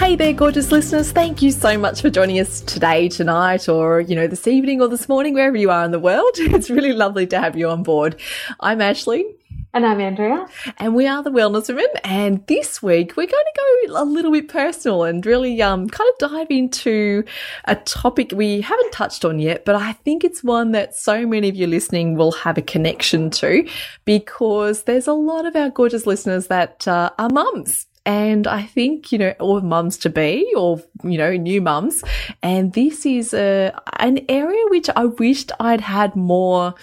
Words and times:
Hey 0.00 0.16
there, 0.16 0.32
gorgeous 0.32 0.72
listeners. 0.72 1.12
Thank 1.12 1.42
you 1.42 1.50
so 1.50 1.76
much 1.76 2.00
for 2.00 2.08
joining 2.08 2.40
us 2.40 2.62
today, 2.62 3.10
tonight, 3.10 3.68
or, 3.68 4.00
you 4.00 4.16
know, 4.16 4.26
this 4.26 4.48
evening 4.48 4.80
or 4.80 4.88
this 4.88 5.10
morning, 5.10 5.34
wherever 5.34 5.58
you 5.58 5.70
are 5.70 5.84
in 5.84 5.90
the 5.90 5.98
world. 5.98 6.30
It's 6.38 6.70
really 6.70 6.94
lovely 6.94 7.26
to 7.26 7.38
have 7.38 7.54
you 7.54 7.68
on 7.68 7.82
board. 7.82 8.18
I'm 8.60 8.80
Ashley. 8.80 9.26
And 9.74 9.84
I'm 9.84 10.00
Andrea. 10.00 10.48
And 10.78 10.94
we 10.94 11.06
are 11.06 11.22
the 11.22 11.30
Wellness 11.30 11.68
Women. 11.68 11.86
And 12.02 12.44
this 12.46 12.82
week 12.82 13.14
we're 13.14 13.26
going 13.26 13.44
to 13.54 13.86
go 13.88 14.02
a 14.02 14.04
little 14.04 14.32
bit 14.32 14.48
personal 14.48 15.04
and 15.04 15.24
really 15.26 15.60
um, 15.60 15.86
kind 15.86 16.10
of 16.10 16.30
dive 16.30 16.50
into 16.50 17.22
a 17.66 17.76
topic 17.76 18.32
we 18.34 18.62
haven't 18.62 18.92
touched 18.92 19.26
on 19.26 19.38
yet, 19.38 19.66
but 19.66 19.74
I 19.74 19.92
think 19.92 20.24
it's 20.24 20.42
one 20.42 20.72
that 20.72 20.96
so 20.96 21.26
many 21.26 21.50
of 21.50 21.56
you 21.56 21.66
listening 21.66 22.16
will 22.16 22.32
have 22.32 22.56
a 22.56 22.62
connection 22.62 23.28
to 23.32 23.68
because 24.06 24.84
there's 24.84 25.06
a 25.06 25.12
lot 25.12 25.44
of 25.44 25.54
our 25.54 25.68
gorgeous 25.68 26.06
listeners 26.06 26.46
that 26.46 26.88
uh, 26.88 27.10
are 27.18 27.28
mums 27.28 27.86
and 28.06 28.46
I 28.46 28.62
think, 28.62 29.12
you 29.12 29.18
know, 29.18 29.34
or 29.40 29.60
mums 29.60 29.98
to 29.98 30.10
be 30.10 30.50
or, 30.56 30.82
you 31.04 31.18
know, 31.18 31.32
new 31.32 31.60
mums. 31.60 32.02
And 32.42 32.72
this 32.72 33.04
is 33.04 33.34
a, 33.34 33.72
an 33.98 34.20
area 34.28 34.62
which 34.68 34.88
I 34.96 35.04
wished 35.04 35.52
I'd 35.60 35.82
had 35.82 36.16
more 36.16 36.74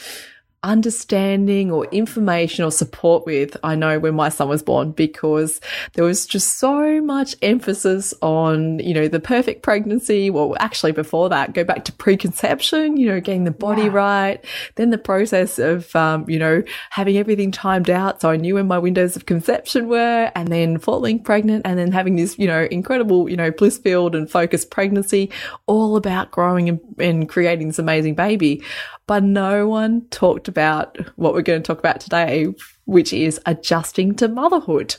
understanding 0.64 1.72
or 1.72 1.86
information 1.88 2.66
or 2.66 2.72
support 2.72 3.26
with, 3.26 3.56
I 3.64 3.76
know 3.76 4.00
when 4.00 4.16
my 4.16 4.30
son 4.30 4.50
was 4.50 4.64
born, 4.64 4.92
because 4.92 5.62
there 5.94 6.04
was 6.04 6.26
just 6.26 6.58
so 6.58 7.00
much 7.02 7.36
emphasis 7.42 8.14
on, 8.22 8.80
you 8.80 8.94
know, 8.94 9.08
the 9.08 9.20
perfect 9.20 9.62
pregnancy. 9.62 10.30
Well, 10.30 10.56
actually 10.60 10.92
before 10.92 11.30
that, 11.30 11.54
go 11.54 11.64
back 11.64 11.86
to 11.86 11.92
preconception, 11.94 12.98
you 12.98 13.08
know, 13.08 13.20
getting 13.20 13.44
the 13.44 13.52
body 13.52 13.84
yeah. 13.84 13.90
right, 13.90 14.46
then 14.76 14.90
the 14.90 14.98
process 14.98 15.60
of, 15.60 15.96
um, 15.96 16.28
you 16.28 16.40
know, 16.40 16.64
having 16.90 17.18
everything 17.18 17.52
timed 17.52 17.90
out. 17.90 18.22
So 18.22 18.30
I 18.30 18.38
knew 18.38 18.56
when 18.56 18.68
my 18.68 18.80
windows 18.80 19.16
of 19.16 19.26
conception 19.26 19.88
were 19.88 20.32
and 20.36 20.48
then 20.48 20.80
falling 20.80 21.24
pregnant 21.24 21.66
and 21.66 21.78
then 21.78 21.92
having 21.92 22.16
this, 22.16 22.38
you 22.40 22.48
know, 22.48 22.68
incredible, 22.72 23.30
you 23.30 23.38
know, 23.38 23.52
bliss 23.52 23.78
filled 23.78 24.16
and 24.16 24.30
focused 24.30 24.72
pregnancy, 24.72 25.32
all 25.68 25.96
about 25.96 26.32
growing 26.32 26.68
and, 26.68 26.80
and 26.98 27.30
creating 27.30 27.68
this 27.68 27.80
amazing 27.80 28.16
baby 28.16 28.64
but 29.08 29.24
no 29.24 29.68
one 29.68 30.06
talked 30.10 30.48
about 30.48 30.98
what 31.16 31.34
we're 31.34 31.42
going 31.42 31.64
to 31.64 31.66
talk 31.66 31.80
about 31.80 32.00
today, 32.00 32.48
which 32.86 33.14
is 33.14 33.40
adjusting 33.46 34.14
to 34.16 34.28
motherhood. 34.28 34.96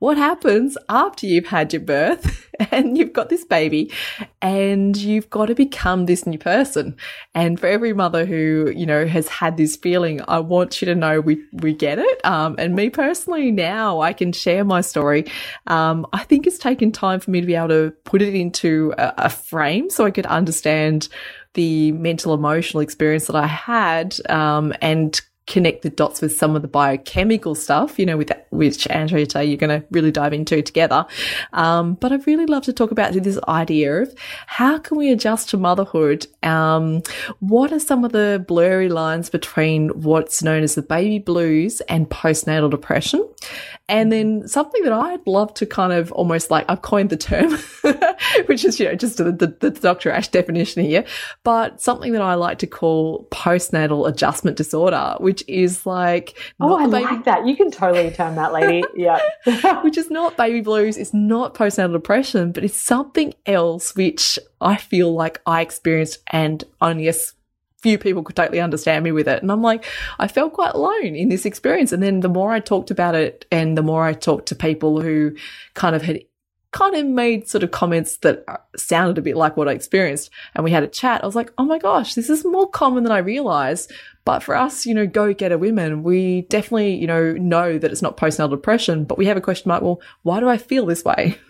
What 0.00 0.18
happens 0.18 0.76
after 0.88 1.28
you've 1.28 1.46
had 1.46 1.72
your 1.72 1.80
birth 1.80 2.50
and 2.72 2.98
you've 2.98 3.12
got 3.12 3.28
this 3.28 3.44
baby 3.44 3.92
and 4.40 4.96
you've 4.96 5.30
got 5.30 5.46
to 5.46 5.54
become 5.54 6.06
this 6.06 6.26
new 6.26 6.38
person? 6.38 6.96
And 7.36 7.60
for 7.60 7.68
every 7.68 7.92
mother 7.92 8.26
who, 8.26 8.72
you 8.74 8.84
know, 8.84 9.06
has 9.06 9.28
had 9.28 9.56
this 9.56 9.76
feeling, 9.76 10.20
I 10.26 10.40
want 10.40 10.82
you 10.82 10.86
to 10.86 10.96
know 10.96 11.20
we, 11.20 11.40
we 11.52 11.72
get 11.72 12.00
it. 12.00 12.26
Um, 12.26 12.56
and 12.58 12.74
me 12.74 12.90
personally 12.90 13.52
now 13.52 14.00
I 14.00 14.12
can 14.12 14.32
share 14.32 14.64
my 14.64 14.80
story. 14.80 15.30
Um, 15.68 16.04
I 16.12 16.24
think 16.24 16.48
it's 16.48 16.58
taken 16.58 16.90
time 16.90 17.20
for 17.20 17.30
me 17.30 17.40
to 17.40 17.46
be 17.46 17.54
able 17.54 17.68
to 17.68 17.92
put 18.02 18.22
it 18.22 18.34
into 18.34 18.92
a, 18.98 19.14
a 19.18 19.30
frame 19.30 19.88
so 19.88 20.04
I 20.04 20.10
could 20.10 20.26
understand 20.26 21.08
the 21.54 21.92
mental 21.92 22.34
emotional 22.34 22.80
experience 22.80 23.26
that 23.26 23.36
I 23.36 23.46
had 23.46 24.16
um, 24.28 24.72
and 24.80 25.20
connect 25.46 25.82
the 25.82 25.90
dots 25.90 26.20
with 26.20 26.36
some 26.36 26.54
of 26.54 26.62
the 26.62 26.68
biochemical 26.68 27.54
stuff, 27.54 27.98
you 27.98 28.06
know, 28.06 28.16
with 28.16 28.30
which 28.50 28.88
Andrea 28.88 29.26
you're 29.42 29.56
going 29.56 29.80
to 29.80 29.84
really 29.90 30.10
dive 30.10 30.32
into 30.32 30.62
together. 30.62 31.04
Um, 31.52 31.94
but 31.94 32.12
I'd 32.12 32.26
really 32.26 32.46
love 32.46 32.62
to 32.64 32.72
talk 32.72 32.90
about 32.90 33.12
this 33.12 33.38
idea 33.48 34.02
of 34.02 34.14
how 34.46 34.78
can 34.78 34.96
we 34.96 35.10
adjust 35.10 35.50
to 35.50 35.56
motherhood? 35.56 36.26
Um, 36.42 37.02
what 37.40 37.72
are 37.72 37.80
some 37.80 38.04
of 38.04 38.12
the 38.12 38.44
blurry 38.46 38.88
lines 38.88 39.30
between 39.30 39.88
what's 39.90 40.42
known 40.42 40.62
as 40.62 40.74
the 40.74 40.82
baby 40.82 41.18
blues 41.18 41.80
and 41.82 42.08
postnatal 42.08 42.70
depression? 42.70 43.28
And 43.92 44.10
then 44.10 44.48
something 44.48 44.82
that 44.84 44.92
I'd 44.94 45.26
love 45.26 45.52
to 45.52 45.66
kind 45.66 45.92
of 45.92 46.10
almost 46.12 46.50
like 46.50 46.64
I've 46.66 46.80
coined 46.80 47.10
the 47.10 47.16
term, 47.18 47.50
which 48.46 48.64
is, 48.64 48.80
you 48.80 48.86
know, 48.86 48.94
just 48.94 49.18
the, 49.18 49.24
the, 49.24 49.48
the 49.60 49.68
Dr. 49.70 50.10
Ash 50.10 50.28
definition 50.28 50.82
here, 50.82 51.04
but 51.44 51.82
something 51.82 52.12
that 52.12 52.22
I 52.22 52.32
like 52.32 52.58
to 52.60 52.66
call 52.66 53.28
postnatal 53.30 54.08
adjustment 54.08 54.56
disorder, 54.56 55.16
which 55.18 55.44
is 55.46 55.84
like, 55.84 56.38
oh, 56.58 56.76
I 56.76 56.86
baby- 56.86 57.04
like 57.04 57.24
that. 57.26 57.46
You 57.46 57.54
can 57.54 57.70
totally 57.70 58.10
term 58.10 58.34
that, 58.36 58.54
lady. 58.54 58.82
yeah. 58.96 59.20
which 59.82 59.98
is 59.98 60.10
not 60.10 60.38
baby 60.38 60.62
blues. 60.62 60.96
It's 60.96 61.12
not 61.12 61.54
postnatal 61.54 61.92
depression, 61.92 62.52
but 62.52 62.64
it's 62.64 62.74
something 62.74 63.34
else 63.44 63.94
which 63.94 64.38
I 64.62 64.76
feel 64.76 65.12
like 65.12 65.42
I 65.44 65.60
experienced 65.60 66.20
and 66.28 66.64
only 66.80 67.08
a 67.08 67.12
few 67.82 67.98
people 67.98 68.22
could 68.22 68.36
totally 68.36 68.60
understand 68.60 69.04
me 69.04 69.12
with 69.12 69.28
it. 69.28 69.42
And 69.42 69.50
I'm 69.50 69.62
like, 69.62 69.84
I 70.18 70.28
felt 70.28 70.52
quite 70.52 70.74
alone 70.74 71.16
in 71.16 71.28
this 71.28 71.44
experience. 71.44 71.92
And 71.92 72.02
then 72.02 72.20
the 72.20 72.28
more 72.28 72.52
I 72.52 72.60
talked 72.60 72.90
about 72.90 73.14
it 73.14 73.44
and 73.50 73.76
the 73.76 73.82
more 73.82 74.04
I 74.04 74.12
talked 74.12 74.46
to 74.48 74.54
people 74.54 75.00
who 75.00 75.34
kind 75.74 75.96
of 75.96 76.02
had 76.02 76.20
kind 76.70 76.94
of 76.96 77.04
made 77.04 77.48
sort 77.48 77.62
of 77.62 77.70
comments 77.70 78.16
that 78.18 78.44
uh, 78.48 78.56
sounded 78.76 79.18
a 79.18 79.22
bit 79.22 79.36
like 79.36 79.56
what 79.56 79.68
I 79.68 79.72
experienced. 79.72 80.30
And 80.54 80.64
we 80.64 80.70
had 80.70 80.82
a 80.82 80.88
chat. 80.88 81.22
I 81.22 81.26
was 81.26 81.36
like, 81.36 81.52
oh 81.58 81.64
my 81.64 81.78
gosh, 81.78 82.14
this 82.14 82.30
is 82.30 82.44
more 82.44 82.68
common 82.68 83.02
than 83.02 83.12
I 83.12 83.18
realized. 83.18 83.92
But 84.24 84.42
for 84.42 84.56
us, 84.56 84.86
you 84.86 84.94
know, 84.94 85.06
go 85.06 85.34
getter 85.34 85.58
women, 85.58 86.02
we 86.02 86.42
definitely, 86.42 86.94
you 86.94 87.06
know, 87.06 87.32
know 87.32 87.78
that 87.78 87.90
it's 87.90 88.02
not 88.02 88.16
postnatal 88.16 88.50
depression, 88.50 89.04
but 89.04 89.18
we 89.18 89.26
have 89.26 89.36
a 89.36 89.40
question 89.40 89.68
mark. 89.68 89.82
Well, 89.82 90.00
why 90.22 90.40
do 90.40 90.48
I 90.48 90.56
feel 90.56 90.86
this 90.86 91.04
way? 91.04 91.38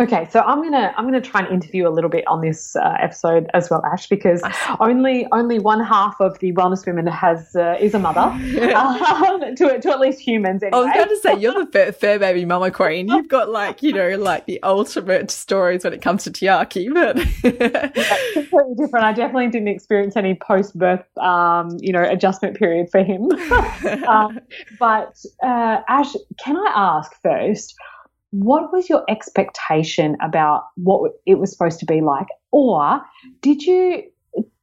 Okay, 0.00 0.26
so 0.30 0.40
I'm 0.40 0.62
gonna 0.62 0.94
I'm 0.96 1.04
gonna 1.04 1.20
try 1.20 1.42
and 1.42 1.52
interview 1.52 1.86
a 1.86 1.90
little 1.90 2.08
bit 2.08 2.26
on 2.26 2.40
this 2.40 2.74
uh, 2.74 2.96
episode 3.00 3.50
as 3.52 3.68
well, 3.68 3.84
Ash, 3.84 4.08
because 4.08 4.42
only 4.80 5.26
only 5.30 5.58
one 5.58 5.84
half 5.84 6.18
of 6.20 6.38
the 6.38 6.54
wellness 6.54 6.86
women 6.86 7.06
has 7.06 7.54
uh, 7.54 7.76
is 7.78 7.92
a 7.92 7.98
mother 7.98 8.20
um, 8.74 9.54
to 9.56 9.78
to 9.78 9.90
at 9.90 10.00
least 10.00 10.18
humans. 10.20 10.62
Anyway. 10.62 10.78
I 10.78 10.86
was 10.86 10.94
going 10.94 11.08
to 11.08 11.16
say 11.18 11.38
you're 11.38 11.52
the 11.52 11.66
fair, 11.72 11.92
fair 11.92 12.18
baby 12.18 12.46
mama 12.46 12.70
queen. 12.70 13.08
You've 13.08 13.28
got 13.28 13.50
like 13.50 13.82
you 13.82 13.92
know 13.92 14.16
like 14.16 14.46
the 14.46 14.62
ultimate 14.62 15.30
stories 15.30 15.84
when 15.84 15.92
it 15.92 16.00
comes 16.00 16.24
to 16.24 16.30
Tiaki, 16.30 16.94
but 16.94 17.18
yeah, 17.44 17.88
completely 18.32 18.74
different. 18.78 19.04
I 19.04 19.12
definitely 19.12 19.48
didn't 19.48 19.68
experience 19.68 20.16
any 20.16 20.34
post 20.34 20.78
birth 20.78 21.04
um, 21.18 21.76
you 21.78 21.92
know 21.92 22.02
adjustment 22.02 22.56
period 22.56 22.90
for 22.90 23.02
him. 23.02 23.30
um, 24.08 24.40
but 24.78 25.22
uh, 25.42 25.82
Ash, 25.88 26.14
can 26.42 26.56
I 26.56 26.72
ask 26.74 27.12
first? 27.22 27.74
What 28.30 28.72
was 28.72 28.88
your 28.88 29.04
expectation 29.08 30.16
about 30.22 30.64
what 30.76 31.12
it 31.26 31.38
was 31.38 31.50
supposed 31.50 31.80
to 31.80 31.86
be 31.86 32.00
like? 32.00 32.28
Or 32.52 33.00
did 33.40 33.62
you 33.62 34.04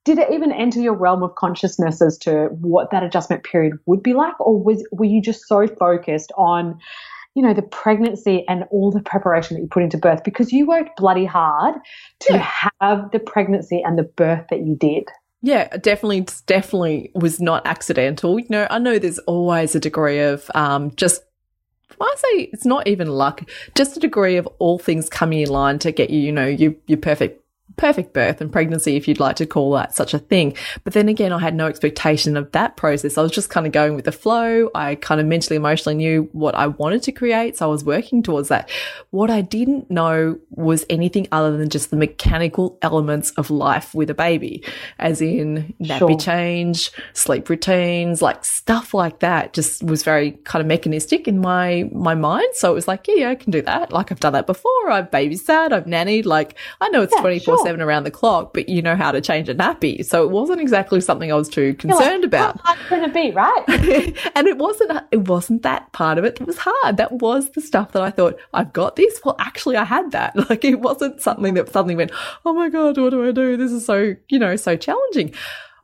did 0.06 0.20
it 0.20 0.32
even 0.32 0.54
enter 0.54 0.80
your 0.80 0.94
realm 0.94 1.22
of 1.22 1.36
consciousness 1.36 2.02
as 2.02 2.18
to 2.18 2.48
what 2.62 2.92
that 2.92 3.04
adjustment 3.04 3.44
period 3.44 3.74
would 3.86 4.02
be 4.02 4.14
like 4.14 4.40
or 4.40 4.58
was 4.58 4.88
were 4.94 5.06
you 5.06 5.22
just 5.22 5.46
so 5.48 5.68
focused 5.68 6.32
on 6.38 6.80
you 7.36 7.44
know 7.44 7.54
the 7.54 7.62
pregnancy 7.62 8.46
and 8.48 8.64
all 8.72 8.90
the 8.90 9.02
preparation 9.02 9.58
that 9.58 9.62
you 9.62 9.68
put 9.68 9.84
into 9.84 9.98
birth 9.98 10.24
because 10.24 10.54
you 10.54 10.66
worked 10.66 10.96
bloody 10.96 11.26
hard 11.26 11.76
to 12.22 12.36
yeah. 12.36 12.70
have 12.80 13.12
the 13.12 13.20
pregnancy 13.20 13.82
and 13.84 14.00
the 14.00 14.04
birth 14.04 14.46
that 14.50 14.66
you 14.66 14.78
did 14.78 15.10
yeah, 15.44 15.78
definitely, 15.78 16.26
definitely 16.48 17.12
was 17.14 17.40
not 17.40 17.66
accidental. 17.68 18.40
You 18.40 18.48
know, 18.50 18.68
I 18.72 18.80
know 18.80 18.98
there's 18.98 19.20
always 19.20 19.76
a 19.76 19.80
degree 19.80 20.20
of 20.20 20.50
um, 20.56 20.92
just 20.96 21.22
I 22.00 22.16
say 22.18 22.42
it's 22.54 22.66
not 22.66 22.88
even 22.88 23.08
luck, 23.08 23.42
just 23.76 23.98
a 23.98 24.00
degree 24.00 24.38
of 24.38 24.48
all 24.60 24.78
things 24.78 25.10
coming 25.10 25.42
in 25.42 25.50
line 25.50 25.80
to 25.80 25.92
get 25.92 26.10
you, 26.10 26.20
you 26.20 26.32
know, 26.32 26.46
you, 26.46 26.76
your 26.88 26.98
perfect 27.00 27.44
perfect 27.78 28.14
birth 28.14 28.42
and 28.42 28.52
pregnancy, 28.52 28.96
if 28.96 29.08
you'd 29.08 29.20
like 29.20 29.36
to 29.38 29.46
call 29.46 29.72
that 29.74 29.96
such 29.96 30.14
a 30.14 30.20
thing. 30.20 30.56
But 30.84 30.94
then 30.94 31.08
again, 31.08 31.32
I 31.32 31.40
had 31.40 31.56
no 31.56 31.68
expectation 31.68 32.36
of 32.36 32.52
that 32.52 32.76
process. 32.76 33.18
I 33.18 33.22
was 33.22 33.32
just 33.32 33.50
kind 33.50 33.66
of 33.66 33.72
going 33.72 33.96
with 33.96 34.06
the 34.06 34.12
flow. 34.12 34.70
I 34.74 34.96
kind 34.96 35.22
of 35.22 35.28
mentally, 35.28 35.56
emotionally 35.56 35.96
knew 35.96 36.28
what 36.32 36.56
I 36.56 36.68
wanted 36.68 37.04
to 37.04 37.12
create. 37.12 37.58
So 37.58 37.68
I 37.68 37.70
was 37.70 37.84
working 37.84 38.24
towards 38.24 38.50
that. 38.50 38.70
What 39.12 39.30
I 39.30 39.42
didn't 39.42 39.90
know 39.92 40.40
was 40.50 40.86
anything 40.90 41.28
other 41.32 41.56
than 41.56 41.70
just 41.70 41.92
the 41.92 41.98
mechanical 41.98 42.78
elements 42.82 43.32
of 43.32 43.50
life 43.52 43.94
with 43.94 44.10
a 44.10 44.16
baby, 44.16 44.64
as 44.98 45.22
in 45.22 45.74
nappy 45.80 46.00
sure. 46.00 46.18
change, 46.18 46.92
sleep 47.14 47.48
routines, 47.48 48.22
like 48.22 48.44
stuff 48.44 48.94
like 48.94 49.20
that 49.20 49.54
just 49.54 49.84
was 49.84 50.04
very 50.04 50.32
kind 50.44 50.62
of 50.62 50.68
mechanistic 50.68 51.28
in 51.28 51.40
my, 51.40 51.90
my 51.94 52.16
mind. 52.16 52.48
So 52.54 52.72
it 52.72 52.76
was 52.76 52.88
like, 52.88 53.08
yeah, 53.08 53.16
yeah, 53.16 53.30
I 53.30 53.36
can 53.36 53.52
do 53.52 53.62
that. 53.62 53.92
Like 53.92 54.12
I've 54.12 54.20
done 54.20 54.34
that 54.34 54.48
before. 54.48 54.90
I've 54.90 55.12
babysat, 55.12 55.72
I've 55.72 55.86
nannied. 55.86 56.26
Like 56.26 56.56
I 56.82 56.90
know 56.90 57.04
it's 57.04 57.14
yeah, 57.16 57.22
24 57.22 57.67
seven 57.68 57.82
around 57.82 58.06
the 58.06 58.12
clock, 58.12 58.54
but 58.54 58.70
you 58.70 58.82
know 58.82 58.96
how 58.96 59.12
to 59.12 59.20
change 59.20 59.50
a 59.50 59.56
nappy. 59.56 60.06
So 60.06 60.24
it 60.24 60.32
wasn't 60.32 60.62
exactly 60.62 61.02
something 61.02 61.30
I 61.30 61.36
was 61.36 61.50
too 61.50 61.74
concerned 61.74 62.22
like, 62.22 62.28
about. 62.28 62.62
How 62.62 62.76
hard 62.76 62.88
can 62.88 63.04
it 63.04 63.14
be, 63.14 63.32
right? 63.32 63.64
and 64.36 64.48
it 64.48 64.58
wasn't. 64.58 65.04
It 65.12 65.28
wasn't 65.28 65.64
that 65.64 65.92
part 65.92 66.18
of 66.18 66.24
it. 66.24 66.40
It 66.40 66.48
was 66.48 66.58
hard. 66.58 66.96
That 66.96 67.12
was 67.12 67.50
the 67.50 67.62
stuff 67.62 67.92
that 67.92 68.02
I 68.02 68.10
thought 68.10 68.40
I've 68.54 68.72
got 68.72 68.96
this. 68.96 69.20
Well, 69.26 69.36
actually, 69.38 69.76
I 69.76 69.84
had 69.84 70.12
that. 70.12 70.36
Like 70.48 70.64
it 70.64 70.80
wasn't 70.80 71.20
something 71.20 71.56
that 71.56 71.68
suddenly 71.70 71.96
went, 71.96 72.12
oh 72.46 72.54
my 72.54 72.70
god, 72.70 72.98
what 72.98 73.10
do 73.10 73.28
I 73.28 73.32
do? 73.32 73.58
This 73.58 73.72
is 73.72 73.86
so 73.86 74.16
you 74.30 74.40
know 74.40 74.56
so 74.56 74.78
challenging. 74.78 75.34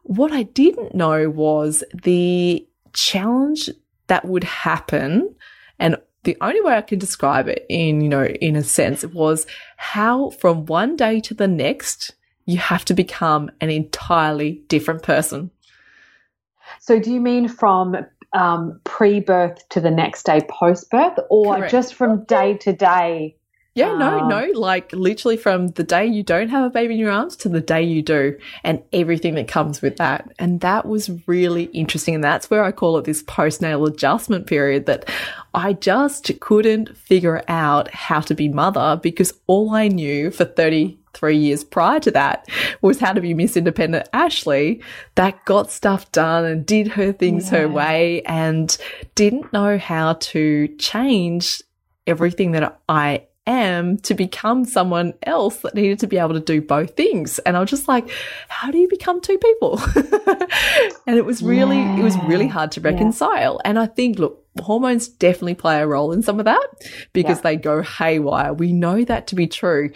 what 0.04 0.32
I 0.32 0.44
didn't 0.44 0.96
know 0.96 1.30
was 1.30 1.84
the 1.94 2.66
challenge 2.94 3.70
that 4.08 4.24
would 4.24 4.46
happen 4.46 5.36
and 5.80 5.98
the 6.24 6.38
only 6.42 6.62
way 6.62 6.76
I 6.76 6.82
can 6.82 7.00
describe 7.00 7.48
it 7.48 7.66
in, 7.70 8.02
you 8.02 8.10
know, 8.10 8.26
in 8.26 8.56
a 8.56 8.64
sense 8.64 9.06
was 9.06 9.46
how 9.78 10.30
from 10.32 10.66
one 10.66 10.96
day 10.96 11.20
to 11.22 11.34
the 11.34 11.48
next, 11.48 12.14
you 12.46 12.58
have 12.58 12.86
to 12.86 12.94
become 12.94 13.52
an 13.62 13.70
entirely 13.70 14.64
different 14.68 15.04
person. 15.04 15.52
So, 16.80 17.00
do 17.00 17.12
you 17.12 17.22
mean 17.22 17.48
from 17.48 17.96
um, 18.34 18.80
pre 18.84 19.20
birth 19.20 19.68
to 19.70 19.82
the 19.82 19.92
next 19.92 20.24
day 20.24 20.42
post 20.50 20.90
birth, 20.90 21.18
or 21.30 21.56
Correct. 21.56 21.72
just 21.72 21.94
from 21.94 22.24
day 22.26 22.58
to 22.58 22.74
day? 22.74 23.38
Yeah, 23.76 23.98
no, 23.98 24.20
um, 24.20 24.28
no, 24.28 24.52
like 24.54 24.94
literally 24.94 25.36
from 25.36 25.70
the 25.70 25.84
day 25.84 26.06
you 26.06 26.22
don't 26.22 26.50
have 26.50 26.64
a 26.64 26.70
baby 26.70 26.94
in 26.94 27.00
your 27.00 27.10
arms 27.10 27.36
to 27.38 27.50
the 27.50 27.60
day 27.60 27.82
you 27.82 28.04
do, 28.04 28.38
and 28.64 28.84
everything 28.94 29.34
that 29.34 29.48
comes 29.48 29.82
with 29.82 29.98
that. 29.98 30.32
And 30.38 30.62
that 30.62 30.86
was 30.86 31.10
really 31.26 31.64
interesting. 31.66 32.14
And 32.14 32.24
that's 32.24 32.52
where 32.52 32.64
I 32.64 32.72
call 32.72 33.00
it 33.00 33.06
this 33.06 33.24
postnatal 33.24 33.88
adjustment 33.88 34.46
period 34.46 34.86
that 34.86 35.10
I 35.56 35.74
just 35.74 36.40
couldn't 36.40 36.96
figure 36.96 37.44
out 37.48 37.92
how 37.92 38.20
to 38.22 38.36
be 38.36 38.48
mother 38.48 39.00
because 39.02 39.34
all 39.48 39.74
I 39.74 39.88
knew 39.88 40.30
for 40.30 40.46
33 40.46 41.36
years 41.36 41.64
prior 41.64 42.00
to 42.02 42.12
that 42.12 42.48
was 42.84 43.00
how 43.00 43.14
to 43.14 43.22
be 43.22 43.34
Miss 43.34 43.58
Independent 43.58 44.08
Ashley 44.14 44.84
that 45.16 45.46
got 45.46 45.72
stuff 45.72 46.12
done 46.12 46.46
and 46.46 46.64
did 46.64 46.90
her 46.90 47.12
things 47.12 47.52
yeah. 47.52 47.62
her 47.62 47.70
way 47.70 48.22
and 48.28 48.78
didn't 49.16 49.52
know 49.52 49.80
how 49.80 50.14
to 50.14 50.68
change 50.78 51.64
everything 52.06 52.52
that 52.52 52.80
I 52.88 53.26
am 53.46 53.98
to 53.98 54.14
become 54.14 54.66
someone 54.66 55.14
else 55.24 55.58
that 55.58 55.76
needed 55.76 56.00
to 56.00 56.08
be 56.08 56.18
able 56.18 56.34
to 56.34 56.40
do 56.40 56.62
both 56.62 56.96
things. 56.96 57.40
And 57.40 57.58
I 57.58 57.60
was 57.60 57.70
just 57.70 57.88
like, 57.88 58.10
how 58.48 58.72
do 58.72 58.78
you 58.78 58.88
become 58.88 59.20
two 59.22 59.38
people? 59.38 59.80
and 61.08 61.18
it 61.18 61.26
was 61.26 61.44
really, 61.44 61.80
yeah. 61.80 62.00
it 62.00 62.04
was 62.04 62.18
really 62.24 62.48
hard 62.48 62.72
to 62.74 62.82
reconcile. 62.82 63.60
Yeah. 63.64 63.70
And 63.70 63.80
I 63.80 63.88
think, 63.88 64.20
look, 64.20 64.46
hormones 64.60 65.08
definitely 65.08 65.56
play 65.56 65.82
a 65.82 65.88
role 65.88 66.12
in 66.12 66.22
some 66.22 66.40
of 66.40 66.46
that 66.46 66.68
because 67.12 67.40
yeah. 67.40 67.44
they 67.44 67.56
go 67.58 67.82
haywire. 67.82 68.54
We 68.54 68.72
know 68.72 69.04
that 69.04 69.28
to 69.28 69.36
be 69.36 69.48
true. 69.48 69.92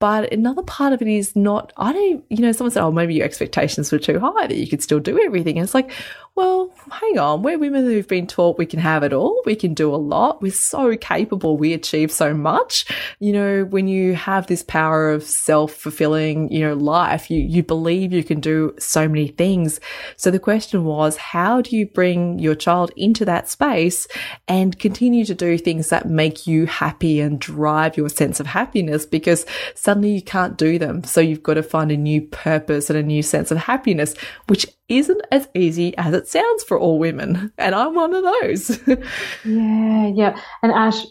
But 0.00 0.32
another 0.32 0.62
part 0.62 0.92
of 0.92 1.00
it 1.00 1.08
is 1.08 1.34
not, 1.34 1.72
I 1.76 1.92
don't, 1.92 2.24
you 2.28 2.38
know, 2.38 2.52
someone 2.52 2.72
said, 2.72 2.82
oh, 2.82 2.92
maybe 2.92 3.14
your 3.14 3.24
expectations 3.24 3.90
were 3.90 3.98
too 3.98 4.18
high 4.18 4.46
that 4.46 4.56
you 4.56 4.66
could 4.66 4.82
still 4.82 5.00
do 5.00 5.18
everything. 5.18 5.56
And 5.56 5.64
it's 5.64 5.74
like, 5.74 5.92
well, 6.36 6.72
hang 6.90 7.16
on, 7.16 7.42
we're 7.42 7.58
women 7.58 7.84
who've 7.84 8.08
been 8.08 8.26
taught 8.26 8.58
we 8.58 8.66
can 8.66 8.80
have 8.80 9.04
it 9.04 9.12
all. 9.12 9.40
We 9.46 9.54
can 9.54 9.72
do 9.72 9.94
a 9.94 9.96
lot. 9.96 10.42
We're 10.42 10.50
so 10.50 10.96
capable. 10.96 11.56
We 11.56 11.72
achieve 11.72 12.10
so 12.10 12.34
much. 12.34 12.86
You 13.20 13.32
know, 13.32 13.64
when 13.64 13.86
you 13.86 14.14
have 14.14 14.48
this 14.48 14.64
power 14.64 15.12
of 15.12 15.22
self 15.22 15.72
fulfilling, 15.72 16.50
you 16.50 16.60
know, 16.60 16.74
life, 16.74 17.30
you, 17.30 17.38
you 17.40 17.62
believe 17.62 18.12
you 18.12 18.24
can 18.24 18.40
do 18.40 18.74
so 18.80 19.06
many 19.06 19.28
things. 19.28 19.78
So 20.16 20.32
the 20.32 20.40
question 20.40 20.84
was, 20.84 21.16
how 21.16 21.60
do 21.60 21.76
you 21.76 21.86
bring 21.86 22.40
your 22.40 22.56
child 22.56 22.90
into 22.96 23.24
that 23.26 23.48
space 23.48 24.08
and 24.48 24.76
continue 24.76 25.24
to 25.26 25.36
do 25.36 25.56
things 25.56 25.90
that 25.90 26.08
make 26.08 26.48
you 26.48 26.66
happy 26.66 27.20
and 27.20 27.38
drive 27.38 27.96
your 27.96 28.08
sense 28.08 28.40
of 28.40 28.46
happiness? 28.46 29.06
Because 29.06 29.46
suddenly 29.76 30.10
you 30.10 30.22
can't 30.22 30.58
do 30.58 30.80
them. 30.80 31.04
So 31.04 31.20
you've 31.20 31.44
got 31.44 31.54
to 31.54 31.62
find 31.62 31.92
a 31.92 31.96
new 31.96 32.22
purpose 32.22 32.90
and 32.90 32.98
a 32.98 33.04
new 33.04 33.22
sense 33.22 33.52
of 33.52 33.58
happiness, 33.58 34.16
which 34.48 34.66
isn't 34.88 35.22
as 35.30 35.48
easy 35.54 35.96
as 35.96 36.14
it 36.14 36.28
sounds 36.28 36.64
for 36.64 36.78
all 36.78 36.98
women. 36.98 37.52
And 37.58 37.74
I'm 37.74 37.94
one 37.94 38.14
of 38.14 38.22
those. 38.22 38.80
yeah, 39.44 40.06
yeah. 40.08 40.38
And 40.62 40.72
Ash, 40.72 41.04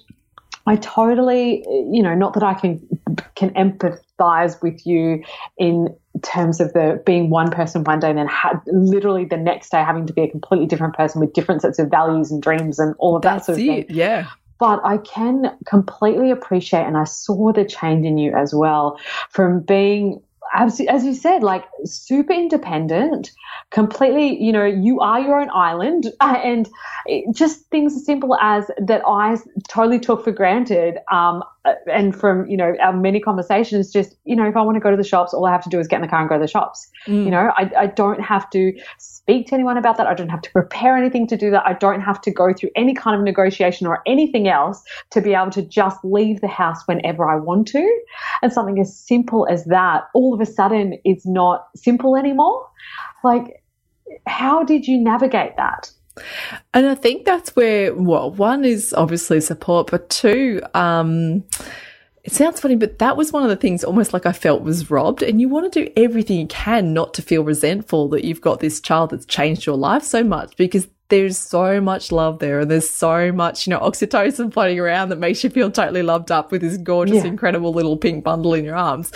I 0.65 0.77
totally, 0.77 1.63
you 1.67 2.01
know, 2.01 2.15
not 2.15 2.33
that 2.35 2.43
I 2.43 2.53
can 2.53 2.81
can 3.35 3.49
empathize 3.51 4.61
with 4.61 4.85
you 4.85 5.23
in 5.57 5.93
terms 6.21 6.61
of 6.61 6.71
the 6.73 7.01
being 7.05 7.29
one 7.29 7.51
person 7.51 7.83
one 7.83 7.99
day 7.99 8.09
and 8.09 8.17
then 8.17 8.27
ha- 8.27 8.61
literally 8.67 9.25
the 9.25 9.37
next 9.37 9.71
day 9.71 9.83
having 9.83 10.05
to 10.05 10.13
be 10.13 10.21
a 10.21 10.29
completely 10.29 10.67
different 10.67 10.93
person 10.93 11.19
with 11.19 11.33
different 11.33 11.61
sets 11.61 11.79
of 11.79 11.89
values 11.89 12.31
and 12.31 12.41
dreams 12.41 12.79
and 12.79 12.95
all 12.99 13.15
of 13.15 13.23
That's 13.23 13.47
that 13.47 13.55
sort 13.55 13.67
of 13.67 13.75
it, 13.75 13.87
thing. 13.87 13.97
Yeah. 13.97 14.29
But 14.59 14.79
I 14.85 14.97
can 14.99 15.57
completely 15.65 16.31
appreciate, 16.31 16.83
and 16.83 16.95
I 16.95 17.03
saw 17.03 17.51
the 17.51 17.65
change 17.65 18.05
in 18.05 18.17
you 18.17 18.33
as 18.33 18.53
well 18.53 18.97
from 19.29 19.61
being 19.61 20.21
as, 20.53 20.79
as 20.81 21.03
you 21.03 21.13
said, 21.13 21.43
like 21.43 21.65
super 21.85 22.33
independent, 22.33 23.31
completely, 23.71 24.41
you 24.41 24.51
know, 24.51 24.65
you 24.65 24.99
are 24.99 25.19
your 25.19 25.39
own 25.39 25.49
island. 25.53 26.11
And 26.21 26.69
just 27.33 27.65
things 27.69 27.95
as 27.95 28.05
simple 28.05 28.37
as 28.39 28.69
that 28.77 29.01
I 29.05 29.37
totally 29.67 29.99
took 29.99 30.23
for 30.23 30.31
granted. 30.31 30.97
Um, 31.11 31.43
and 31.91 32.15
from, 32.15 32.49
you 32.49 32.57
know, 32.57 32.75
our 32.81 32.93
many 32.93 33.19
conversations, 33.19 33.91
just, 33.91 34.15
you 34.25 34.35
know, 34.35 34.47
if 34.47 34.57
I 34.57 34.61
want 34.61 34.75
to 34.75 34.81
go 34.81 34.91
to 34.91 34.97
the 34.97 35.03
shops, 35.03 35.33
all 35.33 35.45
I 35.45 35.51
have 35.51 35.63
to 35.63 35.69
do 35.69 35.79
is 35.79 35.87
get 35.87 35.97
in 35.97 36.01
the 36.01 36.07
car 36.07 36.19
and 36.19 36.27
go 36.27 36.35
to 36.35 36.41
the 36.41 36.47
shops. 36.47 36.89
Mm. 37.07 37.25
You 37.25 37.31
know, 37.31 37.51
I, 37.55 37.71
I 37.77 37.87
don't 37.87 38.21
have 38.21 38.49
to 38.51 38.73
speak 38.97 39.47
to 39.47 39.55
anyone 39.55 39.77
about 39.77 39.95
that. 39.97 40.07
I 40.07 40.13
don't 40.13 40.29
have 40.29 40.41
to 40.41 40.51
prepare 40.51 40.97
anything 40.97 41.25
to 41.27 41.37
do 41.37 41.51
that. 41.51 41.65
I 41.65 41.73
don't 41.73 42.01
have 42.01 42.19
to 42.21 42.31
go 42.31 42.51
through 42.51 42.71
any 42.75 42.93
kind 42.93 43.15
of 43.15 43.23
negotiation 43.23 43.87
or 43.87 44.01
anything 44.05 44.49
else 44.49 44.83
to 45.11 45.21
be 45.21 45.33
able 45.33 45.51
to 45.51 45.61
just 45.61 46.03
leave 46.03 46.41
the 46.41 46.47
house 46.47 46.85
whenever 46.85 47.29
I 47.29 47.35
want 47.35 47.67
to. 47.69 48.01
And 48.41 48.51
something 48.51 48.79
as 48.79 48.97
simple 48.97 49.47
as 49.49 49.63
that, 49.65 50.09
all 50.13 50.33
of 50.33 50.41
a 50.43 50.51
sudden, 50.51 50.99
it's 51.03 51.25
not 51.25 51.67
simple 51.75 52.15
anymore. 52.15 52.67
Like, 53.23 53.63
how 54.27 54.63
did 54.63 54.87
you 54.87 54.99
navigate 55.01 55.57
that? 55.57 55.91
And 56.73 56.85
I 56.85 56.95
think 56.95 57.25
that's 57.25 57.55
where, 57.55 57.93
well, 57.93 58.31
one 58.31 58.63
is 58.65 58.93
obviously 58.93 59.41
support, 59.41 59.89
but 59.89 60.09
two, 60.09 60.61
um, 60.73 61.43
it 62.23 62.31
sounds 62.31 62.59
funny, 62.59 62.75
but 62.75 62.99
that 62.99 63.17
was 63.17 63.33
one 63.33 63.43
of 63.43 63.49
the 63.49 63.55
things 63.55 63.83
almost 63.83 64.13
like 64.13 64.25
I 64.25 64.31
felt 64.31 64.63
was 64.63 64.89
robbed. 64.91 65.23
And 65.23 65.41
you 65.41 65.49
want 65.49 65.71
to 65.73 65.85
do 65.85 65.91
everything 65.97 66.39
you 66.39 66.47
can 66.47 66.93
not 66.93 67.13
to 67.15 67.21
feel 67.21 67.43
resentful 67.43 68.09
that 68.09 68.23
you've 68.23 68.41
got 68.41 68.59
this 68.59 68.79
child 68.79 69.09
that's 69.09 69.25
changed 69.25 69.65
your 69.65 69.75
life 69.75 70.03
so 70.03 70.23
much 70.23 70.55
because 70.55 70.87
there's 71.09 71.37
so 71.37 71.81
much 71.81 72.11
love 72.11 72.39
there 72.39 72.61
and 72.61 72.71
there's 72.71 72.89
so 72.89 73.31
much, 73.31 73.67
you 73.67 73.71
know, 73.71 73.79
oxytocin 73.79 74.53
floating 74.53 74.79
around 74.79 75.09
that 75.09 75.19
makes 75.19 75.43
you 75.43 75.49
feel 75.49 75.69
totally 75.69 76.01
loved 76.01 76.31
up 76.31 76.51
with 76.51 76.61
this 76.61 76.77
gorgeous, 76.77 77.17
yeah. 77.17 77.25
incredible 77.25 77.73
little 77.73 77.97
pink 77.97 78.23
bundle 78.23 78.53
in 78.53 78.63
your 78.63 78.75
arms. 78.75 79.11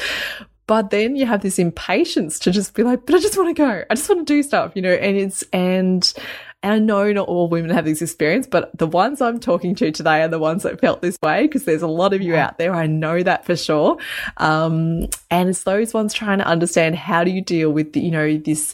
But 0.67 0.89
then 0.89 1.15
you 1.15 1.25
have 1.25 1.41
this 1.41 1.59
impatience 1.59 2.39
to 2.39 2.51
just 2.51 2.73
be 2.73 2.83
like, 2.83 3.05
but 3.05 3.15
I 3.15 3.19
just 3.19 3.37
want 3.37 3.55
to 3.55 3.61
go. 3.61 3.83
I 3.89 3.95
just 3.95 4.09
want 4.09 4.27
to 4.27 4.33
do 4.33 4.43
stuff, 4.43 4.73
you 4.75 4.81
know, 4.81 4.91
and 4.91 5.17
it's, 5.17 5.41
and, 5.53 6.13
and 6.61 6.73
I 6.73 6.79
know 6.79 7.11
not 7.13 7.27
all 7.27 7.47
women 7.47 7.71
have 7.71 7.85
this 7.85 8.01
experience, 8.01 8.47
but 8.47 8.77
the 8.77 8.85
ones 8.85 9.21
I'm 9.21 9.39
talking 9.39 9.75
to 9.75 9.91
today 9.91 10.23
are 10.23 10.27
the 10.27 10.39
ones 10.39 10.63
that 10.63 10.81
felt 10.81 11.01
this 11.01 11.17
way 11.23 11.43
because 11.43 11.63
there's 11.63 11.83
a 11.83 11.87
lot 11.87 12.13
of 12.13 12.21
you 12.21 12.35
out 12.35 12.57
there. 12.57 12.75
I 12.75 12.85
know 12.85 13.23
that 13.23 13.45
for 13.45 13.55
sure. 13.55 13.97
Um, 14.37 15.07
and 15.31 15.49
it's 15.49 15.63
those 15.63 15.93
ones 15.93 16.13
trying 16.13 16.39
to 16.39 16.45
understand 16.45 16.95
how 16.95 17.23
do 17.23 17.31
you 17.31 17.41
deal 17.41 17.71
with, 17.71 17.93
the, 17.93 18.01
you 18.01 18.11
know, 18.11 18.37
this, 18.37 18.73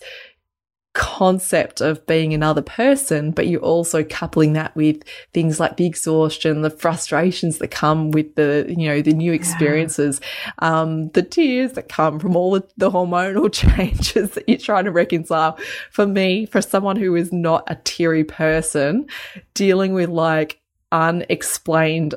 concept 0.93 1.81
of 1.81 2.05
being 2.05 2.33
another 2.33 2.61
person, 2.61 3.31
but 3.31 3.47
you're 3.47 3.59
also 3.61 4.03
coupling 4.03 4.53
that 4.53 4.75
with 4.75 5.03
things 5.33 5.59
like 5.59 5.77
the 5.77 5.88
exhaustion, 5.88 6.62
the 6.62 6.69
frustrations 6.69 7.57
that 7.57 7.69
come 7.69 8.12
with 8.12 8.35
the, 8.35 8.65
you 8.69 8.88
know, 8.88 9.01
the 9.01 9.13
new 9.13 9.33
experiences, 9.33 10.21
yeah. 10.45 10.81
um, 10.81 11.09
the 11.09 11.23
tears 11.23 11.73
that 11.73 11.89
come 11.89 12.19
from 12.19 12.35
all 12.35 12.51
the, 12.51 12.67
the 12.77 12.91
hormonal 12.91 13.51
changes 13.51 14.31
that 14.31 14.47
you're 14.47 14.57
trying 14.57 14.85
to 14.85 14.91
reconcile. 14.91 15.57
For 15.89 16.05
me, 16.05 16.45
for 16.45 16.62
someone 16.62 16.95
who 16.95 17.15
is 17.15 17.33
not 17.33 17.63
a 17.67 17.75
teary 17.83 18.23
person, 18.23 19.07
dealing 19.55 19.93
with 19.93 20.09
like 20.09 20.62
unexplained 20.91 22.13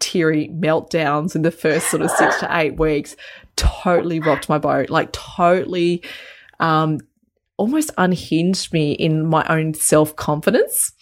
teary 0.00 0.48
meltdowns 0.48 1.34
in 1.34 1.40
the 1.42 1.50
first 1.50 1.90
sort 1.90 2.02
of 2.02 2.10
six 2.10 2.38
to 2.40 2.56
eight 2.56 2.78
weeks 2.78 3.16
totally 3.56 4.20
rocked 4.20 4.48
my 4.48 4.58
boat, 4.58 4.90
like 4.90 5.10
totally 5.12 6.02
um, 6.60 7.00
almost 7.58 7.90
unhinged 7.98 8.72
me 8.72 8.92
in 8.92 9.26
my 9.26 9.44
own 9.48 9.74
self 9.74 10.16
confidence 10.16 10.92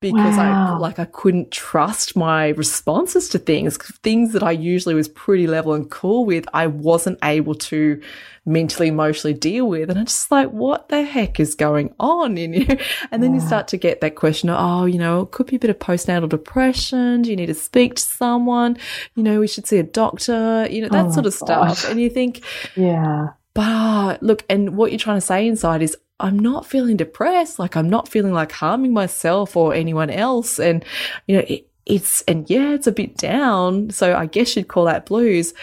because 0.00 0.36
wow. 0.36 0.76
I 0.76 0.78
like 0.78 0.98
I 1.00 1.06
couldn't 1.06 1.50
trust 1.50 2.16
my 2.16 2.48
responses 2.50 3.28
to 3.30 3.38
things, 3.38 3.76
things 4.02 4.32
that 4.32 4.44
I 4.44 4.52
usually 4.52 4.94
was 4.94 5.08
pretty 5.08 5.48
level 5.48 5.74
and 5.74 5.90
cool 5.90 6.24
with. 6.24 6.46
I 6.54 6.68
wasn't 6.68 7.18
able 7.24 7.56
to 7.56 8.00
mentally, 8.46 8.88
emotionally 8.88 9.34
deal 9.34 9.68
with, 9.68 9.90
and 9.90 9.98
I'm 9.98 10.06
just 10.06 10.30
like, 10.30 10.50
what 10.50 10.88
the 10.88 11.02
heck 11.02 11.40
is 11.40 11.56
going 11.56 11.94
on 11.98 12.38
in 12.38 12.52
you? 12.54 12.78
And 13.10 13.22
then 13.22 13.34
yeah. 13.34 13.40
you 13.40 13.46
start 13.46 13.68
to 13.68 13.76
get 13.76 14.00
that 14.00 14.14
question, 14.14 14.50
oh, 14.50 14.84
you 14.84 14.98
know, 14.98 15.22
it 15.22 15.32
could 15.32 15.46
be 15.46 15.56
a 15.56 15.58
bit 15.58 15.70
of 15.70 15.78
postnatal 15.78 16.28
depression. 16.28 17.22
Do 17.22 17.30
you 17.30 17.36
need 17.36 17.46
to 17.46 17.54
speak 17.54 17.96
to 17.96 18.02
someone? 18.02 18.76
You 19.16 19.22
know, 19.22 19.40
we 19.40 19.48
should 19.48 19.66
see 19.66 19.78
a 19.78 19.82
doctor. 19.82 20.68
You 20.70 20.82
know, 20.82 20.88
that 20.90 21.06
oh 21.06 21.10
sort 21.10 21.26
of 21.26 21.38
gosh. 21.40 21.78
stuff. 21.78 21.90
And 21.90 22.00
you 22.00 22.10
think, 22.10 22.42
yeah, 22.76 23.28
but 23.58 24.22
look, 24.22 24.44
and 24.48 24.76
what 24.76 24.92
you're 24.92 25.00
trying 25.00 25.16
to 25.16 25.20
say 25.20 25.48
inside 25.48 25.82
is, 25.82 25.96
I'm 26.20 26.38
not 26.38 26.64
feeling 26.64 26.96
depressed. 26.96 27.58
Like 27.58 27.76
I'm 27.76 27.90
not 27.90 28.08
feeling 28.08 28.32
like 28.32 28.52
harming 28.52 28.92
myself 28.92 29.56
or 29.56 29.74
anyone 29.74 30.10
else. 30.10 30.60
And, 30.60 30.84
you 31.26 31.36
know, 31.36 31.44
it, 31.48 31.66
it's, 31.84 32.22
and 32.28 32.48
yeah, 32.48 32.74
it's 32.74 32.86
a 32.86 32.92
bit 32.92 33.16
down. 33.16 33.90
So 33.90 34.14
I 34.14 34.26
guess 34.26 34.54
you'd 34.54 34.68
call 34.68 34.84
that 34.84 35.06
blues, 35.06 35.54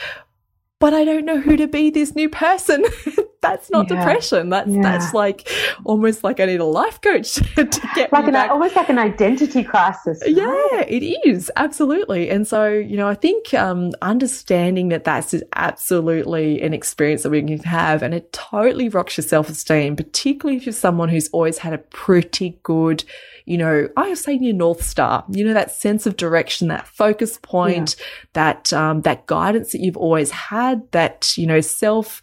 but 0.86 0.94
I 0.94 1.04
don't 1.04 1.26
know 1.26 1.40
who 1.42 1.58
to 1.58 1.66
be 1.68 1.90
this 1.90 2.14
new 2.16 2.30
person. 2.30 2.86
that's 3.42 3.72
not 3.72 3.90
Yeah. 3.90 3.98
depression. 3.98 4.50
That's 4.50 4.70
Yeah. 4.70 4.84
that's 4.84 5.16
like 5.16 5.50
almost 5.84 6.24
like 6.24 6.40
I 6.40 6.46
need 6.46 6.60
a 6.60 6.66
life 6.66 7.02
coach 7.02 7.34
to 7.56 7.64
get 7.96 8.12
like 8.14 8.24
me 8.26 8.28
an 8.30 8.34
back. 8.34 8.52
almost 8.52 8.76
like 8.76 8.90
an 8.90 9.00
identity 9.00 9.64
crisis. 9.64 10.20
right? 10.24 10.32
Yeah, 10.36 10.82
it 10.88 11.04
is 11.26 11.52
absolutely. 11.56 12.30
And 12.30 12.48
so, 12.48 12.68
you 12.70 12.98
know, 12.98 13.08
I 13.08 13.16
think 13.16 13.52
um, 13.56 13.94
understanding 14.04 14.90
that 14.90 15.04
that's 15.06 15.34
absolutely 15.56 16.62
an 16.62 16.74
experience 16.74 17.24
that 17.24 17.30
we 17.32 17.42
can 17.42 17.58
have, 17.60 18.02
and 18.04 18.14
it 18.14 18.32
totally 18.32 18.90
rocks 18.90 19.18
your 19.18 19.24
self 19.26 19.50
esteem, 19.50 19.96
particularly 19.96 20.58
if 20.58 20.66
you're 20.66 20.74
someone 20.74 21.10
who's 21.10 21.30
always 21.30 21.58
had 21.60 21.74
a 21.74 21.78
pretty 21.80 22.60
good, 22.64 23.04
you 23.46 23.58
know, 23.58 23.88
I 23.96 24.10
was 24.10 24.22
saying 24.22 24.44
your 24.44 24.56
north 24.56 24.82
star. 24.84 25.24
You 25.30 25.46
know, 25.46 25.54
that 25.54 25.72
sense 25.72 26.06
of 26.08 26.18
direction, 26.18 26.68
that 26.70 26.88
focus 26.88 27.38
point, 27.42 27.96
that 28.34 28.74
um, 28.74 29.02
that 29.02 29.28
guidance 29.28 29.72
that 29.72 29.82
you've 29.82 29.98
always 29.98 30.32
had, 30.32 30.75
that 30.92 31.38
you 31.38 31.48
know, 31.48 31.62
self. 31.62 32.22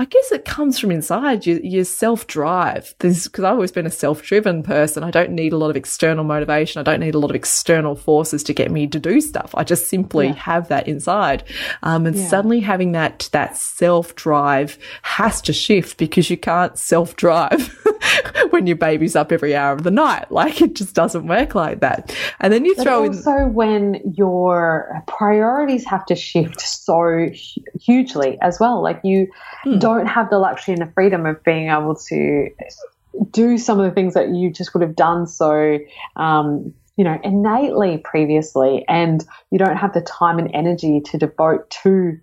I 0.00 0.04
guess 0.04 0.30
it 0.30 0.44
comes 0.44 0.78
from 0.78 0.92
inside 0.92 1.44
your, 1.44 1.58
your 1.58 1.82
self 1.82 2.28
drive. 2.28 2.94
Because 3.00 3.26
I've 3.36 3.44
always 3.54 3.72
been 3.72 3.84
a 3.84 3.90
self 3.90 4.22
driven 4.22 4.62
person. 4.62 5.02
I 5.02 5.10
don't 5.10 5.32
need 5.32 5.52
a 5.52 5.56
lot 5.56 5.70
of 5.70 5.76
external 5.76 6.22
motivation. 6.22 6.78
I 6.78 6.84
don't 6.84 7.00
need 7.00 7.16
a 7.16 7.18
lot 7.18 7.30
of 7.30 7.34
external 7.34 7.96
forces 7.96 8.44
to 8.44 8.52
get 8.54 8.70
me 8.70 8.86
to 8.86 9.00
do 9.00 9.20
stuff. 9.20 9.52
I 9.56 9.64
just 9.64 9.88
simply 9.88 10.26
Yeah. 10.28 10.34
have 10.34 10.68
that 10.68 10.86
inside. 10.86 11.42
Um, 11.82 12.06
and 12.06 12.14
Yeah. 12.14 12.28
suddenly 12.28 12.60
having 12.60 12.92
that, 12.92 13.28
that 13.32 13.56
self 13.56 14.14
drive 14.14 14.78
has 15.02 15.40
to 15.42 15.52
shift 15.52 15.98
because 15.98 16.30
you 16.30 16.36
can't 16.36 16.78
self 16.78 17.16
drive 17.16 17.76
when 18.50 18.66
your 18.66 18.76
baby's 18.76 19.16
up 19.16 19.32
every 19.32 19.54
hour 19.54 19.72
of 19.72 19.82
the 19.82 19.90
night. 19.90 20.30
Like 20.30 20.60
it 20.62 20.74
just 20.74 20.94
doesn't 20.94 21.26
work 21.26 21.54
like 21.54 21.80
that. 21.80 22.14
And 22.40 22.52
then 22.52 22.64
you 22.64 22.74
But 22.76 22.84
throw 22.84 23.02
in. 23.04 23.14
also 23.14 23.46
when 23.46 24.00
your 24.16 25.02
priorities 25.06 25.84
have 25.86 26.04
to 26.06 26.14
shift 26.14 26.60
so 26.60 27.28
hugely 27.80 28.38
as 28.40 28.58
well. 28.60 28.82
Like 28.82 29.00
you 29.04 29.28
Hmm. 29.64 29.78
don't 29.78 30.06
have 30.06 30.30
the 30.30 30.38
luxury 30.38 30.74
and 30.74 30.82
the 30.86 30.92
freedom 30.92 31.26
of 31.26 31.42
being 31.42 31.68
able 31.68 31.96
to 32.08 32.48
do 33.32 33.58
some 33.58 33.80
of 33.80 33.84
the 33.84 33.90
things 33.90 34.14
that 34.14 34.28
you 34.28 34.52
just 34.52 34.72
would 34.74 34.82
have 34.82 34.94
done 34.94 35.26
so 35.26 35.78
um, 36.16 36.72
you 36.96 37.02
know 37.04 37.18
innately 37.24 37.98
previously 37.98 38.84
and 38.88 39.24
you 39.50 39.58
don't 39.58 39.76
have 39.76 39.92
the 39.94 40.00
time 40.02 40.38
and 40.38 40.48
energy 40.54 41.00
to 41.00 41.18
devote 41.18 41.68
to 41.70 42.16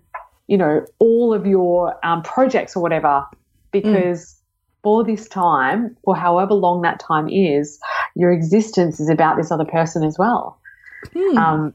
you 0.48 0.58
know 0.58 0.86
all 1.00 1.34
of 1.34 1.46
your 1.46 1.98
um, 2.06 2.22
projects 2.22 2.76
or 2.78 2.82
whatever 2.84 3.26
because 3.72 4.35
for 4.86 5.04
this 5.04 5.28
time 5.28 5.98
for 6.06 6.16
however 6.16 6.54
long 6.54 6.84
that 6.84 7.00
time 7.00 7.28
is 7.28 7.80
your 8.16 8.32
existence 8.32 9.00
is 9.00 9.10
about 9.10 9.36
this 9.36 9.52
other 9.52 9.66
person 9.66 10.04
as 10.04 10.16
well 10.20 10.60
Hmm. 11.12 11.38
um, 11.38 11.74